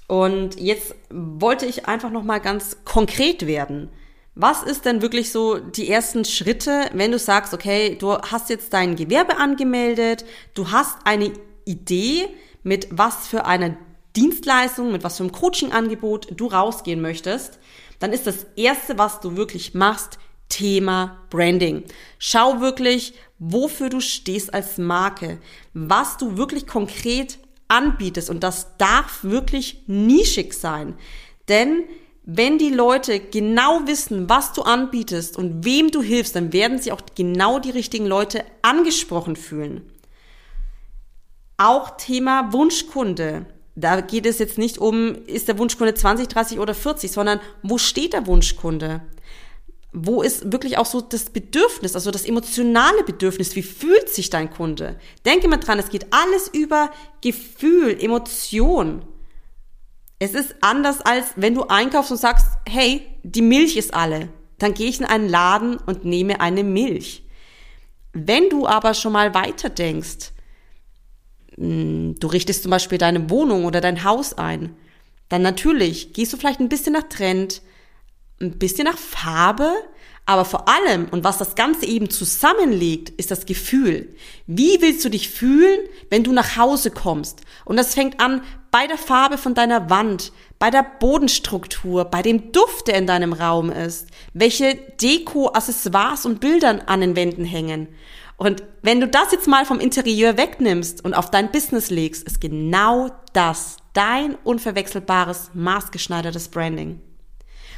Und 0.06 0.60
jetzt 0.60 0.94
wollte 1.10 1.66
ich 1.66 1.86
einfach 1.86 2.10
noch 2.10 2.24
mal 2.24 2.40
ganz 2.40 2.78
konkret 2.84 3.46
werden. 3.46 3.90
Was 4.34 4.62
ist 4.62 4.84
denn 4.84 5.00
wirklich 5.00 5.30
so 5.30 5.58
die 5.58 5.88
ersten 5.88 6.24
Schritte, 6.24 6.90
wenn 6.92 7.12
du 7.12 7.18
sagst, 7.18 7.54
okay, 7.54 7.96
du 7.96 8.18
hast 8.18 8.50
jetzt 8.50 8.72
dein 8.72 8.96
Gewerbe 8.96 9.36
angemeldet, 9.36 10.24
du 10.54 10.72
hast 10.72 10.98
eine 11.04 11.32
Idee, 11.64 12.28
mit 12.64 12.88
was 12.90 13.28
für 13.28 13.46
einer 13.46 13.76
Dienstleistung, 14.16 14.90
mit 14.90 15.04
was 15.04 15.18
für 15.18 15.22
einem 15.22 15.32
Coachingangebot 15.32 16.28
du 16.32 16.46
rausgehen 16.46 17.00
möchtest, 17.00 17.58
dann 18.00 18.12
ist 18.12 18.26
das 18.26 18.46
erste, 18.56 18.98
was 18.98 19.20
du 19.20 19.36
wirklich 19.36 19.74
machst, 19.74 20.18
Thema 20.48 21.18
Branding. 21.30 21.84
Schau 22.18 22.60
wirklich, 22.60 23.14
wofür 23.38 23.88
du 23.88 24.00
stehst 24.00 24.52
als 24.52 24.78
Marke, 24.78 25.38
was 25.72 26.16
du 26.16 26.36
wirklich 26.36 26.66
konkret 26.66 27.38
anbietest 27.74 28.30
und 28.30 28.42
das 28.42 28.76
darf 28.78 29.24
wirklich 29.24 29.82
nischig 29.86 30.54
sein. 30.54 30.94
Denn 31.48 31.84
wenn 32.24 32.56
die 32.56 32.70
Leute 32.70 33.20
genau 33.20 33.86
wissen, 33.86 34.30
was 34.30 34.54
du 34.54 34.62
anbietest 34.62 35.36
und 35.36 35.64
wem 35.64 35.90
du 35.90 36.00
hilfst, 36.00 36.34
dann 36.34 36.52
werden 36.52 36.78
sie 36.78 36.92
auch 36.92 37.02
genau 37.14 37.58
die 37.58 37.70
richtigen 37.70 38.06
Leute 38.06 38.44
angesprochen 38.62 39.36
fühlen. 39.36 39.82
Auch 41.58 41.96
Thema 41.98 42.52
Wunschkunde. 42.52 43.46
Da 43.76 44.00
geht 44.00 44.24
es 44.24 44.38
jetzt 44.38 44.56
nicht 44.56 44.78
um, 44.78 45.16
ist 45.26 45.48
der 45.48 45.58
Wunschkunde 45.58 45.94
20, 45.94 46.28
30 46.28 46.58
oder 46.60 46.74
40, 46.74 47.12
sondern 47.12 47.40
wo 47.62 47.76
steht 47.76 48.14
der 48.14 48.26
Wunschkunde? 48.26 49.02
Wo 49.96 50.22
ist 50.22 50.52
wirklich 50.52 50.76
auch 50.76 50.86
so 50.86 51.00
das 51.00 51.30
Bedürfnis, 51.30 51.94
also 51.94 52.10
das 52.10 52.24
emotionale 52.24 53.04
Bedürfnis, 53.04 53.54
wie 53.54 53.62
fühlt 53.62 54.08
sich 54.08 54.28
dein 54.28 54.50
Kunde? 54.50 54.98
Denke 55.24 55.46
mal 55.46 55.58
dran, 55.58 55.78
es 55.78 55.88
geht 55.88 56.06
alles 56.10 56.48
über 56.48 56.90
Gefühl, 57.20 57.96
Emotion. 58.02 59.04
Es 60.18 60.34
ist 60.34 60.56
anders 60.60 61.00
als 61.00 61.26
wenn 61.36 61.54
du 61.54 61.68
einkaufst 61.68 62.10
und 62.10 62.16
sagst, 62.16 62.46
hey, 62.68 63.06
die 63.22 63.42
Milch 63.42 63.76
ist 63.76 63.94
alle. 63.94 64.28
Dann 64.58 64.74
gehe 64.74 64.88
ich 64.88 64.98
in 64.98 65.06
einen 65.06 65.28
Laden 65.28 65.76
und 65.76 66.04
nehme 66.04 66.40
eine 66.40 66.64
Milch. 66.64 67.24
Wenn 68.12 68.48
du 68.48 68.66
aber 68.66 68.94
schon 68.94 69.12
mal 69.12 69.32
weiter 69.32 69.68
denkst, 69.68 70.32
hm, 71.56 72.16
du 72.18 72.26
richtest 72.26 72.62
zum 72.62 72.70
Beispiel 72.70 72.98
deine 72.98 73.30
Wohnung 73.30 73.64
oder 73.64 73.80
dein 73.80 74.02
Haus 74.02 74.34
ein, 74.34 74.74
dann 75.28 75.42
natürlich 75.42 76.12
gehst 76.12 76.32
du 76.32 76.36
vielleicht 76.36 76.60
ein 76.60 76.68
bisschen 76.68 76.94
nach 76.94 77.08
Trend, 77.08 77.62
ein 78.40 78.58
bisschen 78.58 78.84
nach 78.84 78.98
Farbe, 78.98 79.72
aber 80.26 80.46
vor 80.46 80.68
allem, 80.68 81.08
und 81.10 81.22
was 81.22 81.36
das 81.36 81.54
Ganze 81.54 81.84
eben 81.84 82.08
zusammenlegt, 82.08 83.10
ist 83.10 83.30
das 83.30 83.44
Gefühl. 83.44 84.14
Wie 84.46 84.80
willst 84.80 85.04
du 85.04 85.10
dich 85.10 85.28
fühlen, 85.28 85.80
wenn 86.08 86.24
du 86.24 86.32
nach 86.32 86.56
Hause 86.56 86.90
kommst? 86.90 87.42
Und 87.66 87.76
das 87.76 87.94
fängt 87.94 88.20
an 88.20 88.42
bei 88.70 88.86
der 88.86 88.96
Farbe 88.96 89.36
von 89.36 89.54
deiner 89.54 89.90
Wand, 89.90 90.32
bei 90.58 90.70
der 90.70 90.84
Bodenstruktur, 90.98 92.06
bei 92.06 92.22
dem 92.22 92.52
Duft, 92.52 92.88
der 92.88 92.96
in 92.96 93.06
deinem 93.06 93.34
Raum 93.34 93.70
ist, 93.70 94.08
welche 94.32 94.74
Deko, 94.74 95.50
Accessoires 95.52 96.24
und 96.24 96.40
Bildern 96.40 96.80
an 96.80 97.02
den 97.02 97.16
Wänden 97.16 97.44
hängen. 97.44 97.88
Und 98.36 98.62
wenn 98.82 99.00
du 99.00 99.06
das 99.06 99.30
jetzt 99.30 99.46
mal 99.46 99.66
vom 99.66 99.78
Interieur 99.78 100.38
wegnimmst 100.38 101.04
und 101.04 101.14
auf 101.14 101.30
dein 101.30 101.52
Business 101.52 101.90
legst, 101.90 102.26
ist 102.26 102.40
genau 102.40 103.10
das 103.34 103.76
dein 103.92 104.36
unverwechselbares, 104.42 105.50
maßgeschneidertes 105.52 106.48
Branding. 106.48 107.00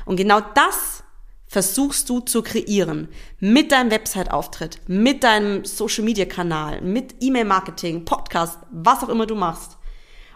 Und 0.07 0.17
genau 0.17 0.41
das 0.41 1.03
versuchst 1.47 2.09
du 2.09 2.21
zu 2.21 2.43
kreieren 2.43 3.09
mit 3.39 3.73
deinem 3.73 3.91
Website-Auftritt, 3.91 4.81
mit 4.87 5.23
deinem 5.23 5.65
Social-Media-Kanal, 5.65 6.81
mit 6.81 7.17
E-Mail-Marketing, 7.21 8.05
Podcast, 8.05 8.59
was 8.71 9.03
auch 9.03 9.09
immer 9.09 9.27
du 9.27 9.35
machst. 9.35 9.77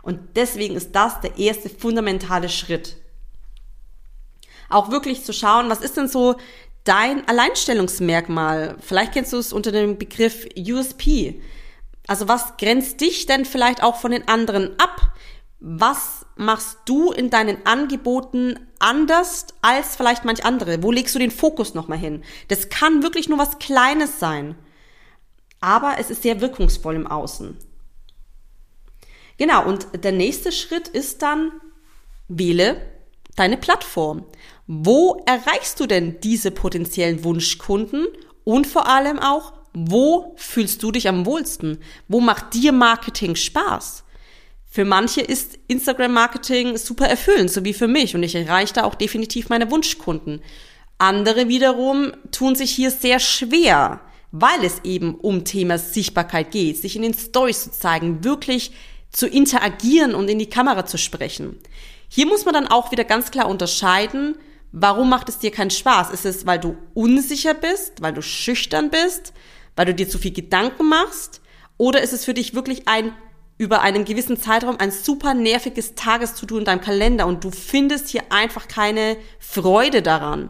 Und 0.02 0.20
deswegen 0.36 0.76
ist 0.76 0.92
das 0.92 1.20
der 1.20 1.38
erste 1.38 1.68
fundamentale 1.68 2.48
Schritt. 2.48 2.96
Auch 4.68 4.90
wirklich 4.90 5.24
zu 5.24 5.32
schauen, 5.32 5.68
was 5.68 5.80
ist 5.80 5.96
denn 5.96 6.08
so 6.08 6.36
dein 6.84 7.26
Alleinstellungsmerkmal? 7.28 8.76
Vielleicht 8.80 9.12
kennst 9.12 9.32
du 9.32 9.38
es 9.38 9.52
unter 9.52 9.72
dem 9.72 9.98
Begriff 9.98 10.46
USP. 10.56 11.40
Also 12.06 12.28
was 12.28 12.56
grenzt 12.56 13.00
dich 13.00 13.26
denn 13.26 13.44
vielleicht 13.44 13.82
auch 13.82 13.96
von 13.96 14.10
den 14.10 14.26
anderen 14.28 14.78
ab? 14.78 15.09
Was 15.60 16.24
machst 16.36 16.78
du 16.86 17.12
in 17.12 17.28
deinen 17.28 17.66
Angeboten 17.66 18.58
anders 18.78 19.46
als 19.60 19.94
vielleicht 19.94 20.24
manch 20.24 20.42
andere? 20.44 20.82
Wo 20.82 20.90
legst 20.90 21.14
du 21.14 21.18
den 21.18 21.30
Fokus 21.30 21.74
nochmal 21.74 21.98
hin? 21.98 22.24
Das 22.48 22.70
kann 22.70 23.02
wirklich 23.02 23.28
nur 23.28 23.38
was 23.38 23.58
Kleines 23.58 24.18
sein. 24.18 24.56
Aber 25.60 25.96
es 25.98 26.08
ist 26.08 26.22
sehr 26.22 26.40
wirkungsvoll 26.40 26.94
im 26.94 27.06
Außen. 27.06 27.58
Genau, 29.36 29.66
und 29.66 29.88
der 30.02 30.12
nächste 30.12 30.50
Schritt 30.50 30.88
ist 30.88 31.20
dann, 31.20 31.52
wähle 32.28 32.80
deine 33.36 33.58
Plattform. 33.58 34.24
Wo 34.66 35.22
erreichst 35.26 35.78
du 35.78 35.86
denn 35.86 36.20
diese 36.20 36.50
potenziellen 36.50 37.22
Wunschkunden? 37.22 38.06
Und 38.44 38.66
vor 38.66 38.88
allem 38.88 39.18
auch, 39.18 39.52
wo 39.74 40.34
fühlst 40.36 40.82
du 40.82 40.90
dich 40.90 41.06
am 41.06 41.26
wohlsten? 41.26 41.82
Wo 42.08 42.20
macht 42.20 42.54
dir 42.54 42.72
Marketing 42.72 43.36
Spaß? 43.36 44.04
Für 44.72 44.84
manche 44.84 45.20
ist 45.20 45.58
Instagram-Marketing 45.66 46.76
super 46.76 47.06
erfüllend, 47.06 47.50
so 47.50 47.64
wie 47.64 47.74
für 47.74 47.88
mich. 47.88 48.14
Und 48.14 48.22
ich 48.22 48.36
erreiche 48.36 48.74
da 48.74 48.84
auch 48.84 48.94
definitiv 48.94 49.48
meine 49.48 49.68
Wunschkunden. 49.68 50.40
Andere 50.96 51.48
wiederum 51.48 52.12
tun 52.30 52.54
sich 52.54 52.70
hier 52.70 52.92
sehr 52.92 53.18
schwer, 53.18 54.00
weil 54.30 54.64
es 54.64 54.80
eben 54.84 55.16
um 55.16 55.44
Thema 55.44 55.76
Sichtbarkeit 55.76 56.52
geht, 56.52 56.80
sich 56.80 56.94
in 56.94 57.02
den 57.02 57.14
Stories 57.14 57.64
zu 57.64 57.70
zeigen, 57.72 58.22
wirklich 58.22 58.70
zu 59.10 59.26
interagieren 59.26 60.14
und 60.14 60.28
in 60.28 60.38
die 60.38 60.48
Kamera 60.48 60.86
zu 60.86 60.98
sprechen. 60.98 61.58
Hier 62.08 62.26
muss 62.26 62.44
man 62.44 62.54
dann 62.54 62.68
auch 62.68 62.92
wieder 62.92 63.02
ganz 63.02 63.32
klar 63.32 63.48
unterscheiden, 63.48 64.36
warum 64.70 65.08
macht 65.08 65.28
es 65.28 65.38
dir 65.38 65.50
keinen 65.50 65.70
Spaß? 65.70 66.10
Ist 66.10 66.26
es, 66.26 66.46
weil 66.46 66.60
du 66.60 66.76
unsicher 66.94 67.54
bist, 67.54 68.02
weil 68.02 68.12
du 68.12 68.22
schüchtern 68.22 68.88
bist, 68.90 69.32
weil 69.74 69.86
du 69.86 69.94
dir 69.94 70.08
zu 70.08 70.18
viel 70.18 70.32
Gedanken 70.32 70.88
machst? 70.88 71.40
Oder 71.76 72.02
ist 72.02 72.12
es 72.12 72.24
für 72.24 72.34
dich 72.34 72.54
wirklich 72.54 72.86
ein 72.86 73.12
über 73.60 73.82
einen 73.82 74.06
gewissen 74.06 74.38
Zeitraum 74.38 74.76
ein 74.78 74.90
super 74.90 75.34
nerviges 75.34 75.94
Tagestudo 75.94 76.56
in 76.56 76.64
deinem 76.64 76.80
Kalender 76.80 77.26
und 77.26 77.44
du 77.44 77.50
findest 77.50 78.08
hier 78.08 78.22
einfach 78.30 78.68
keine 78.68 79.18
Freude 79.38 80.00
daran. 80.00 80.48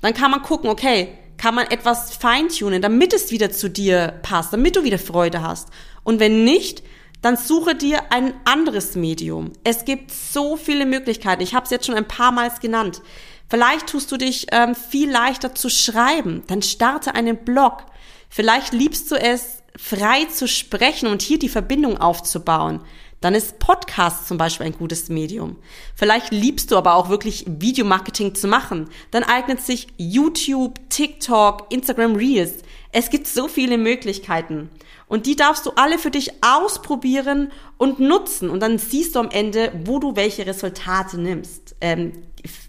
Dann 0.00 0.14
kann 0.14 0.30
man 0.30 0.40
gucken, 0.40 0.70
okay, 0.70 1.08
kann 1.36 1.54
man 1.54 1.66
etwas 1.66 2.16
feintunen, 2.16 2.80
damit 2.80 3.12
es 3.12 3.30
wieder 3.30 3.50
zu 3.50 3.68
dir 3.68 4.14
passt, 4.22 4.50
damit 4.54 4.76
du 4.76 4.82
wieder 4.82 4.98
Freude 4.98 5.42
hast. 5.42 5.68
Und 6.04 6.20
wenn 6.20 6.44
nicht, 6.44 6.82
dann 7.20 7.36
suche 7.36 7.74
dir 7.74 8.12
ein 8.12 8.32
anderes 8.46 8.94
Medium. 8.94 9.52
Es 9.62 9.84
gibt 9.84 10.10
so 10.10 10.56
viele 10.56 10.86
Möglichkeiten. 10.86 11.42
Ich 11.42 11.54
habe 11.54 11.64
es 11.64 11.70
jetzt 11.70 11.84
schon 11.84 11.96
ein 11.96 12.08
paar 12.08 12.32
Mal 12.32 12.50
genannt. 12.62 13.02
Vielleicht 13.50 13.88
tust 13.88 14.10
du 14.10 14.16
dich 14.16 14.46
ähm, 14.52 14.74
viel 14.74 15.10
leichter 15.10 15.54
zu 15.54 15.68
schreiben. 15.68 16.44
Dann 16.46 16.62
starte 16.62 17.14
einen 17.14 17.36
Blog. 17.36 17.84
Vielleicht 18.30 18.72
liebst 18.72 19.10
du 19.10 19.16
es, 19.16 19.62
frei 19.76 20.24
zu 20.26 20.48
sprechen 20.48 21.08
und 21.08 21.22
hier 21.22 21.38
die 21.38 21.48
Verbindung 21.48 21.98
aufzubauen, 21.98 22.80
dann 23.20 23.34
ist 23.34 23.58
Podcast 23.58 24.28
zum 24.28 24.38
Beispiel 24.38 24.66
ein 24.66 24.78
gutes 24.78 25.08
Medium. 25.08 25.56
Vielleicht 25.96 26.30
liebst 26.30 26.70
du 26.70 26.76
aber 26.76 26.94
auch 26.94 27.08
wirklich 27.08 27.44
Videomarketing 27.48 28.34
zu 28.36 28.46
machen. 28.46 28.88
Dann 29.10 29.24
eignet 29.24 29.60
sich 29.60 29.88
YouTube, 29.96 30.78
TikTok, 30.88 31.66
Instagram 31.70 32.14
Reels. 32.14 32.62
Es 32.92 33.10
gibt 33.10 33.26
so 33.26 33.48
viele 33.48 33.76
Möglichkeiten. 33.76 34.70
Und 35.08 35.26
die 35.26 35.34
darfst 35.34 35.66
du 35.66 35.70
alle 35.74 35.98
für 35.98 36.10
dich 36.10 36.30
ausprobieren 36.44 37.50
und 37.76 37.98
nutzen. 37.98 38.50
Und 38.50 38.60
dann 38.60 38.78
siehst 38.78 39.16
du 39.16 39.20
am 39.20 39.30
Ende, 39.30 39.72
wo 39.84 39.98
du 39.98 40.14
welche 40.14 40.46
Resultate 40.46 41.18
nimmst, 41.18 41.74
ähm, 41.80 42.12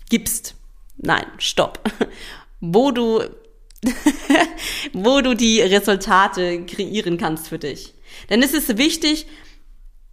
gibst. 0.10 0.56
Nein, 0.98 1.26
stopp. 1.38 1.80
wo 2.60 2.92
du 2.92 3.22
wo 4.94 5.22
du 5.22 5.36
die 5.36 5.62
Resultate 5.62 6.66
kreieren 6.66 7.18
kannst 7.18 7.48
für 7.48 7.60
dich. 7.60 7.94
Denn 8.30 8.42
es 8.42 8.54
ist 8.54 8.78
wichtig, 8.78 9.28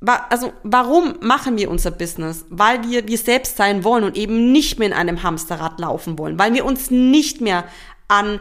also 0.04 0.52
warum 0.62 1.16
machen 1.20 1.56
wir 1.56 1.70
unser 1.70 1.90
Business? 1.90 2.44
Weil 2.50 2.88
wir 2.88 3.08
wir 3.08 3.18
selbst 3.18 3.56
sein 3.56 3.82
wollen 3.82 4.04
und 4.04 4.16
eben 4.16 4.52
nicht 4.52 4.78
mehr 4.78 4.88
in 4.88 4.94
einem 4.94 5.22
Hamsterrad 5.22 5.80
laufen 5.80 6.18
wollen, 6.18 6.38
weil 6.38 6.54
wir 6.54 6.64
uns 6.64 6.90
nicht 6.90 7.40
mehr 7.40 7.64
an 8.08 8.40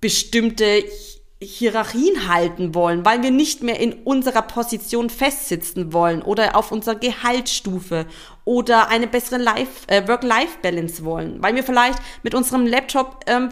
bestimmte 0.00 0.84
Hierarchien 1.40 2.28
halten 2.28 2.74
wollen, 2.74 3.04
weil 3.04 3.22
wir 3.22 3.30
nicht 3.30 3.62
mehr 3.62 3.78
in 3.78 3.92
unserer 3.92 4.42
Position 4.42 5.10
festsitzen 5.10 5.92
wollen 5.92 6.22
oder 6.22 6.56
auf 6.56 6.72
unserer 6.72 6.94
Gehaltsstufe 6.94 8.06
oder 8.44 8.88
eine 8.88 9.06
bessere 9.06 9.38
Life, 9.38 9.88
äh, 9.88 10.06
Work-Life-Balance 10.08 11.04
wollen, 11.04 11.42
weil 11.42 11.54
wir 11.54 11.62
vielleicht 11.62 11.98
mit 12.22 12.34
unserem 12.34 12.66
Laptop 12.66 13.24
ähm, 13.26 13.50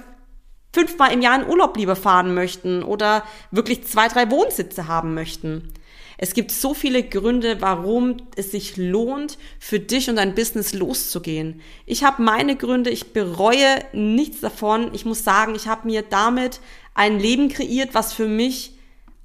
fünfmal 0.72 1.12
im 1.12 1.22
Jahr 1.22 1.40
in 1.40 1.48
Urlaub 1.48 1.76
lieber 1.76 1.96
fahren 1.96 2.35
möchten 2.35 2.82
oder 2.82 3.24
wirklich 3.50 3.85
zwei, 3.85 4.08
drei 4.08 4.30
Wohnsitze 4.30 4.88
haben 4.88 5.14
möchten. 5.14 5.72
Es 6.18 6.35
gibt 6.35 6.52
so 6.52 6.72
viele 6.72 7.02
Gründe, 7.02 7.61
warum 7.61 8.16
es 8.37 8.52
sich 8.52 8.76
lohnt, 8.76 9.38
für 9.58 9.80
dich 9.80 10.08
und 10.08 10.16
dein 10.16 10.37
Business 10.37 10.72
loszugehen. 10.72 11.61
Ich 11.85 12.04
habe 12.04 12.22
meine 12.22 12.54
Gründe, 12.54 12.90
ich 12.90 13.12
bereue 13.12 13.85
nichts 13.92 14.40
davon. 14.40 14.94
Ich 14.94 15.04
muss 15.04 15.24
sagen, 15.24 15.56
ich 15.56 15.66
habe 15.66 15.88
mir 15.88 16.02
damit 16.02 16.61
ein 16.94 17.18
Leben 17.18 17.48
kreiert, 17.48 17.94
was 17.94 18.12
für 18.12 18.28
mich 18.28 18.74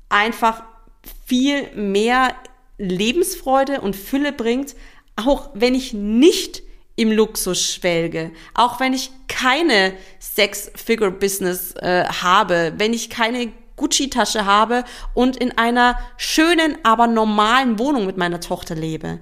einfach 0.10 0.64
viel 1.26 1.70
mehr 1.76 2.36
Lebensfreude 2.80 3.82
und 3.82 3.96
Fülle 3.96 4.34
bringt, 4.34 4.76
auch 5.16 5.52
wenn 5.54 5.76
ich 5.76 5.94
nicht 5.94 6.64
im 6.98 7.12
Luxus 7.12 7.62
schwelge, 7.62 8.32
auch 8.54 8.82
wenn 8.82 8.94
ich 8.94 9.12
keine 9.30 9.94
Sex-Figure-Business 10.20 11.76
äh, 11.76 12.06
habe, 12.06 12.74
wenn 12.78 12.92
ich 12.92 13.10
keine 13.10 13.54
Gucci-Tasche 13.78 14.46
habe 14.46 14.84
und 15.14 15.38
in 15.38 15.58
einer 15.58 15.98
schönen, 16.18 16.78
aber 16.84 17.08
normalen 17.08 17.80
Wohnung 17.80 18.08
mit 18.08 18.18
meiner 18.18 18.42
Tochter 18.42 18.76
lebe. 18.76 19.20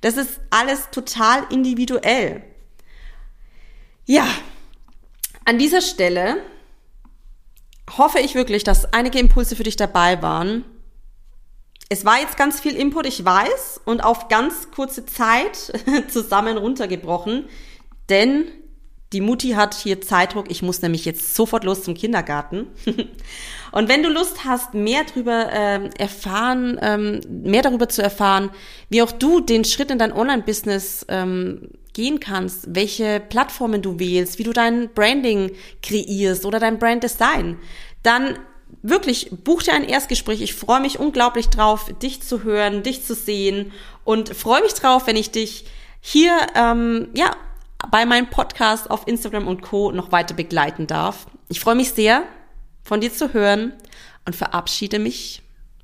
Das 0.00 0.16
ist 0.16 0.40
alles 0.50 0.90
total 0.90 1.44
individuell. 1.50 2.42
Ja, 4.06 4.26
an 5.44 5.58
dieser 5.58 5.82
Stelle 5.82 6.38
hoffe 7.98 8.20
ich 8.20 8.34
wirklich, 8.34 8.64
dass 8.64 8.92
einige 8.94 9.18
Impulse 9.18 9.54
für 9.54 9.64
dich 9.64 9.76
dabei 9.76 10.22
waren 10.22 10.64
es 11.88 12.04
war 12.04 12.20
jetzt 12.20 12.36
ganz 12.36 12.60
viel 12.60 12.74
Input, 12.74 13.06
ich 13.06 13.24
weiß, 13.24 13.80
und 13.84 14.04
auf 14.04 14.28
ganz 14.28 14.70
kurze 14.70 15.06
Zeit 15.06 15.72
zusammen 16.08 16.58
runtergebrochen, 16.58 17.46
denn 18.08 18.44
die 19.14 19.22
Mutti 19.22 19.50
hat 19.50 19.74
hier 19.74 20.02
Zeitdruck, 20.02 20.50
ich 20.50 20.60
muss 20.60 20.82
nämlich 20.82 21.06
jetzt 21.06 21.34
sofort 21.34 21.64
los 21.64 21.82
zum 21.82 21.94
Kindergarten. 21.94 22.66
und 23.72 23.88
wenn 23.88 24.02
du 24.02 24.10
Lust 24.10 24.44
hast, 24.44 24.74
mehr 24.74 25.02
darüber 25.04 25.48
ähm, 25.50 25.88
erfahren, 25.96 26.78
ähm, 26.82 27.20
mehr 27.30 27.62
darüber 27.62 27.88
zu 27.88 28.02
erfahren, 28.02 28.50
wie 28.90 29.00
auch 29.00 29.12
du 29.12 29.40
den 29.40 29.64
Schritt 29.64 29.90
in 29.90 29.98
dein 29.98 30.12
Online-Business 30.12 31.06
ähm, 31.08 31.70
gehen 31.94 32.20
kannst, 32.20 32.74
welche 32.74 33.18
Plattformen 33.18 33.80
du 33.80 33.98
wählst, 33.98 34.38
wie 34.38 34.42
du 34.42 34.52
dein 34.52 34.90
Branding 34.90 35.52
kreierst 35.82 36.44
oder 36.44 36.60
dein 36.60 36.78
Branddesign, 36.78 37.58
dann 38.02 38.38
wirklich 38.82 39.30
buch 39.44 39.62
dir 39.62 39.74
ein 39.74 39.84
Erstgespräch. 39.84 40.40
Ich 40.40 40.54
freue 40.54 40.80
mich 40.80 40.98
unglaublich 40.98 41.48
drauf, 41.48 41.90
dich 42.02 42.22
zu 42.22 42.42
hören, 42.42 42.82
dich 42.82 43.04
zu 43.04 43.14
sehen 43.14 43.72
und 44.04 44.30
freue 44.30 44.62
mich 44.62 44.74
drauf, 44.74 45.06
wenn 45.06 45.16
ich 45.16 45.30
dich 45.30 45.66
hier 46.00 46.34
ähm, 46.54 47.08
ja 47.14 47.30
bei 47.90 48.06
meinem 48.06 48.28
Podcast 48.28 48.90
auf 48.90 49.06
Instagram 49.06 49.46
und 49.46 49.62
Co 49.62 49.92
noch 49.92 50.12
weiter 50.12 50.34
begleiten 50.34 50.86
darf. 50.86 51.26
Ich 51.48 51.60
freue 51.60 51.76
mich 51.76 51.92
sehr, 51.92 52.24
von 52.82 53.00
dir 53.00 53.12
zu 53.12 53.32
hören 53.32 53.72
und 54.26 54.34
verabschiede 54.34 54.98
mich 54.98 55.42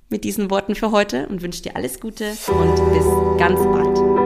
mit 0.09 0.25
diesen 0.25 0.51
Worten 0.51 0.75
für 0.75 0.91
heute 0.91 1.27
und 1.29 1.43
wünsche 1.43 1.63
dir 1.63 1.77
alles 1.77 2.01
Gute 2.01 2.37
und 2.49 2.77
bis 2.93 3.39
ganz 3.39 3.61
bald. 3.61 4.24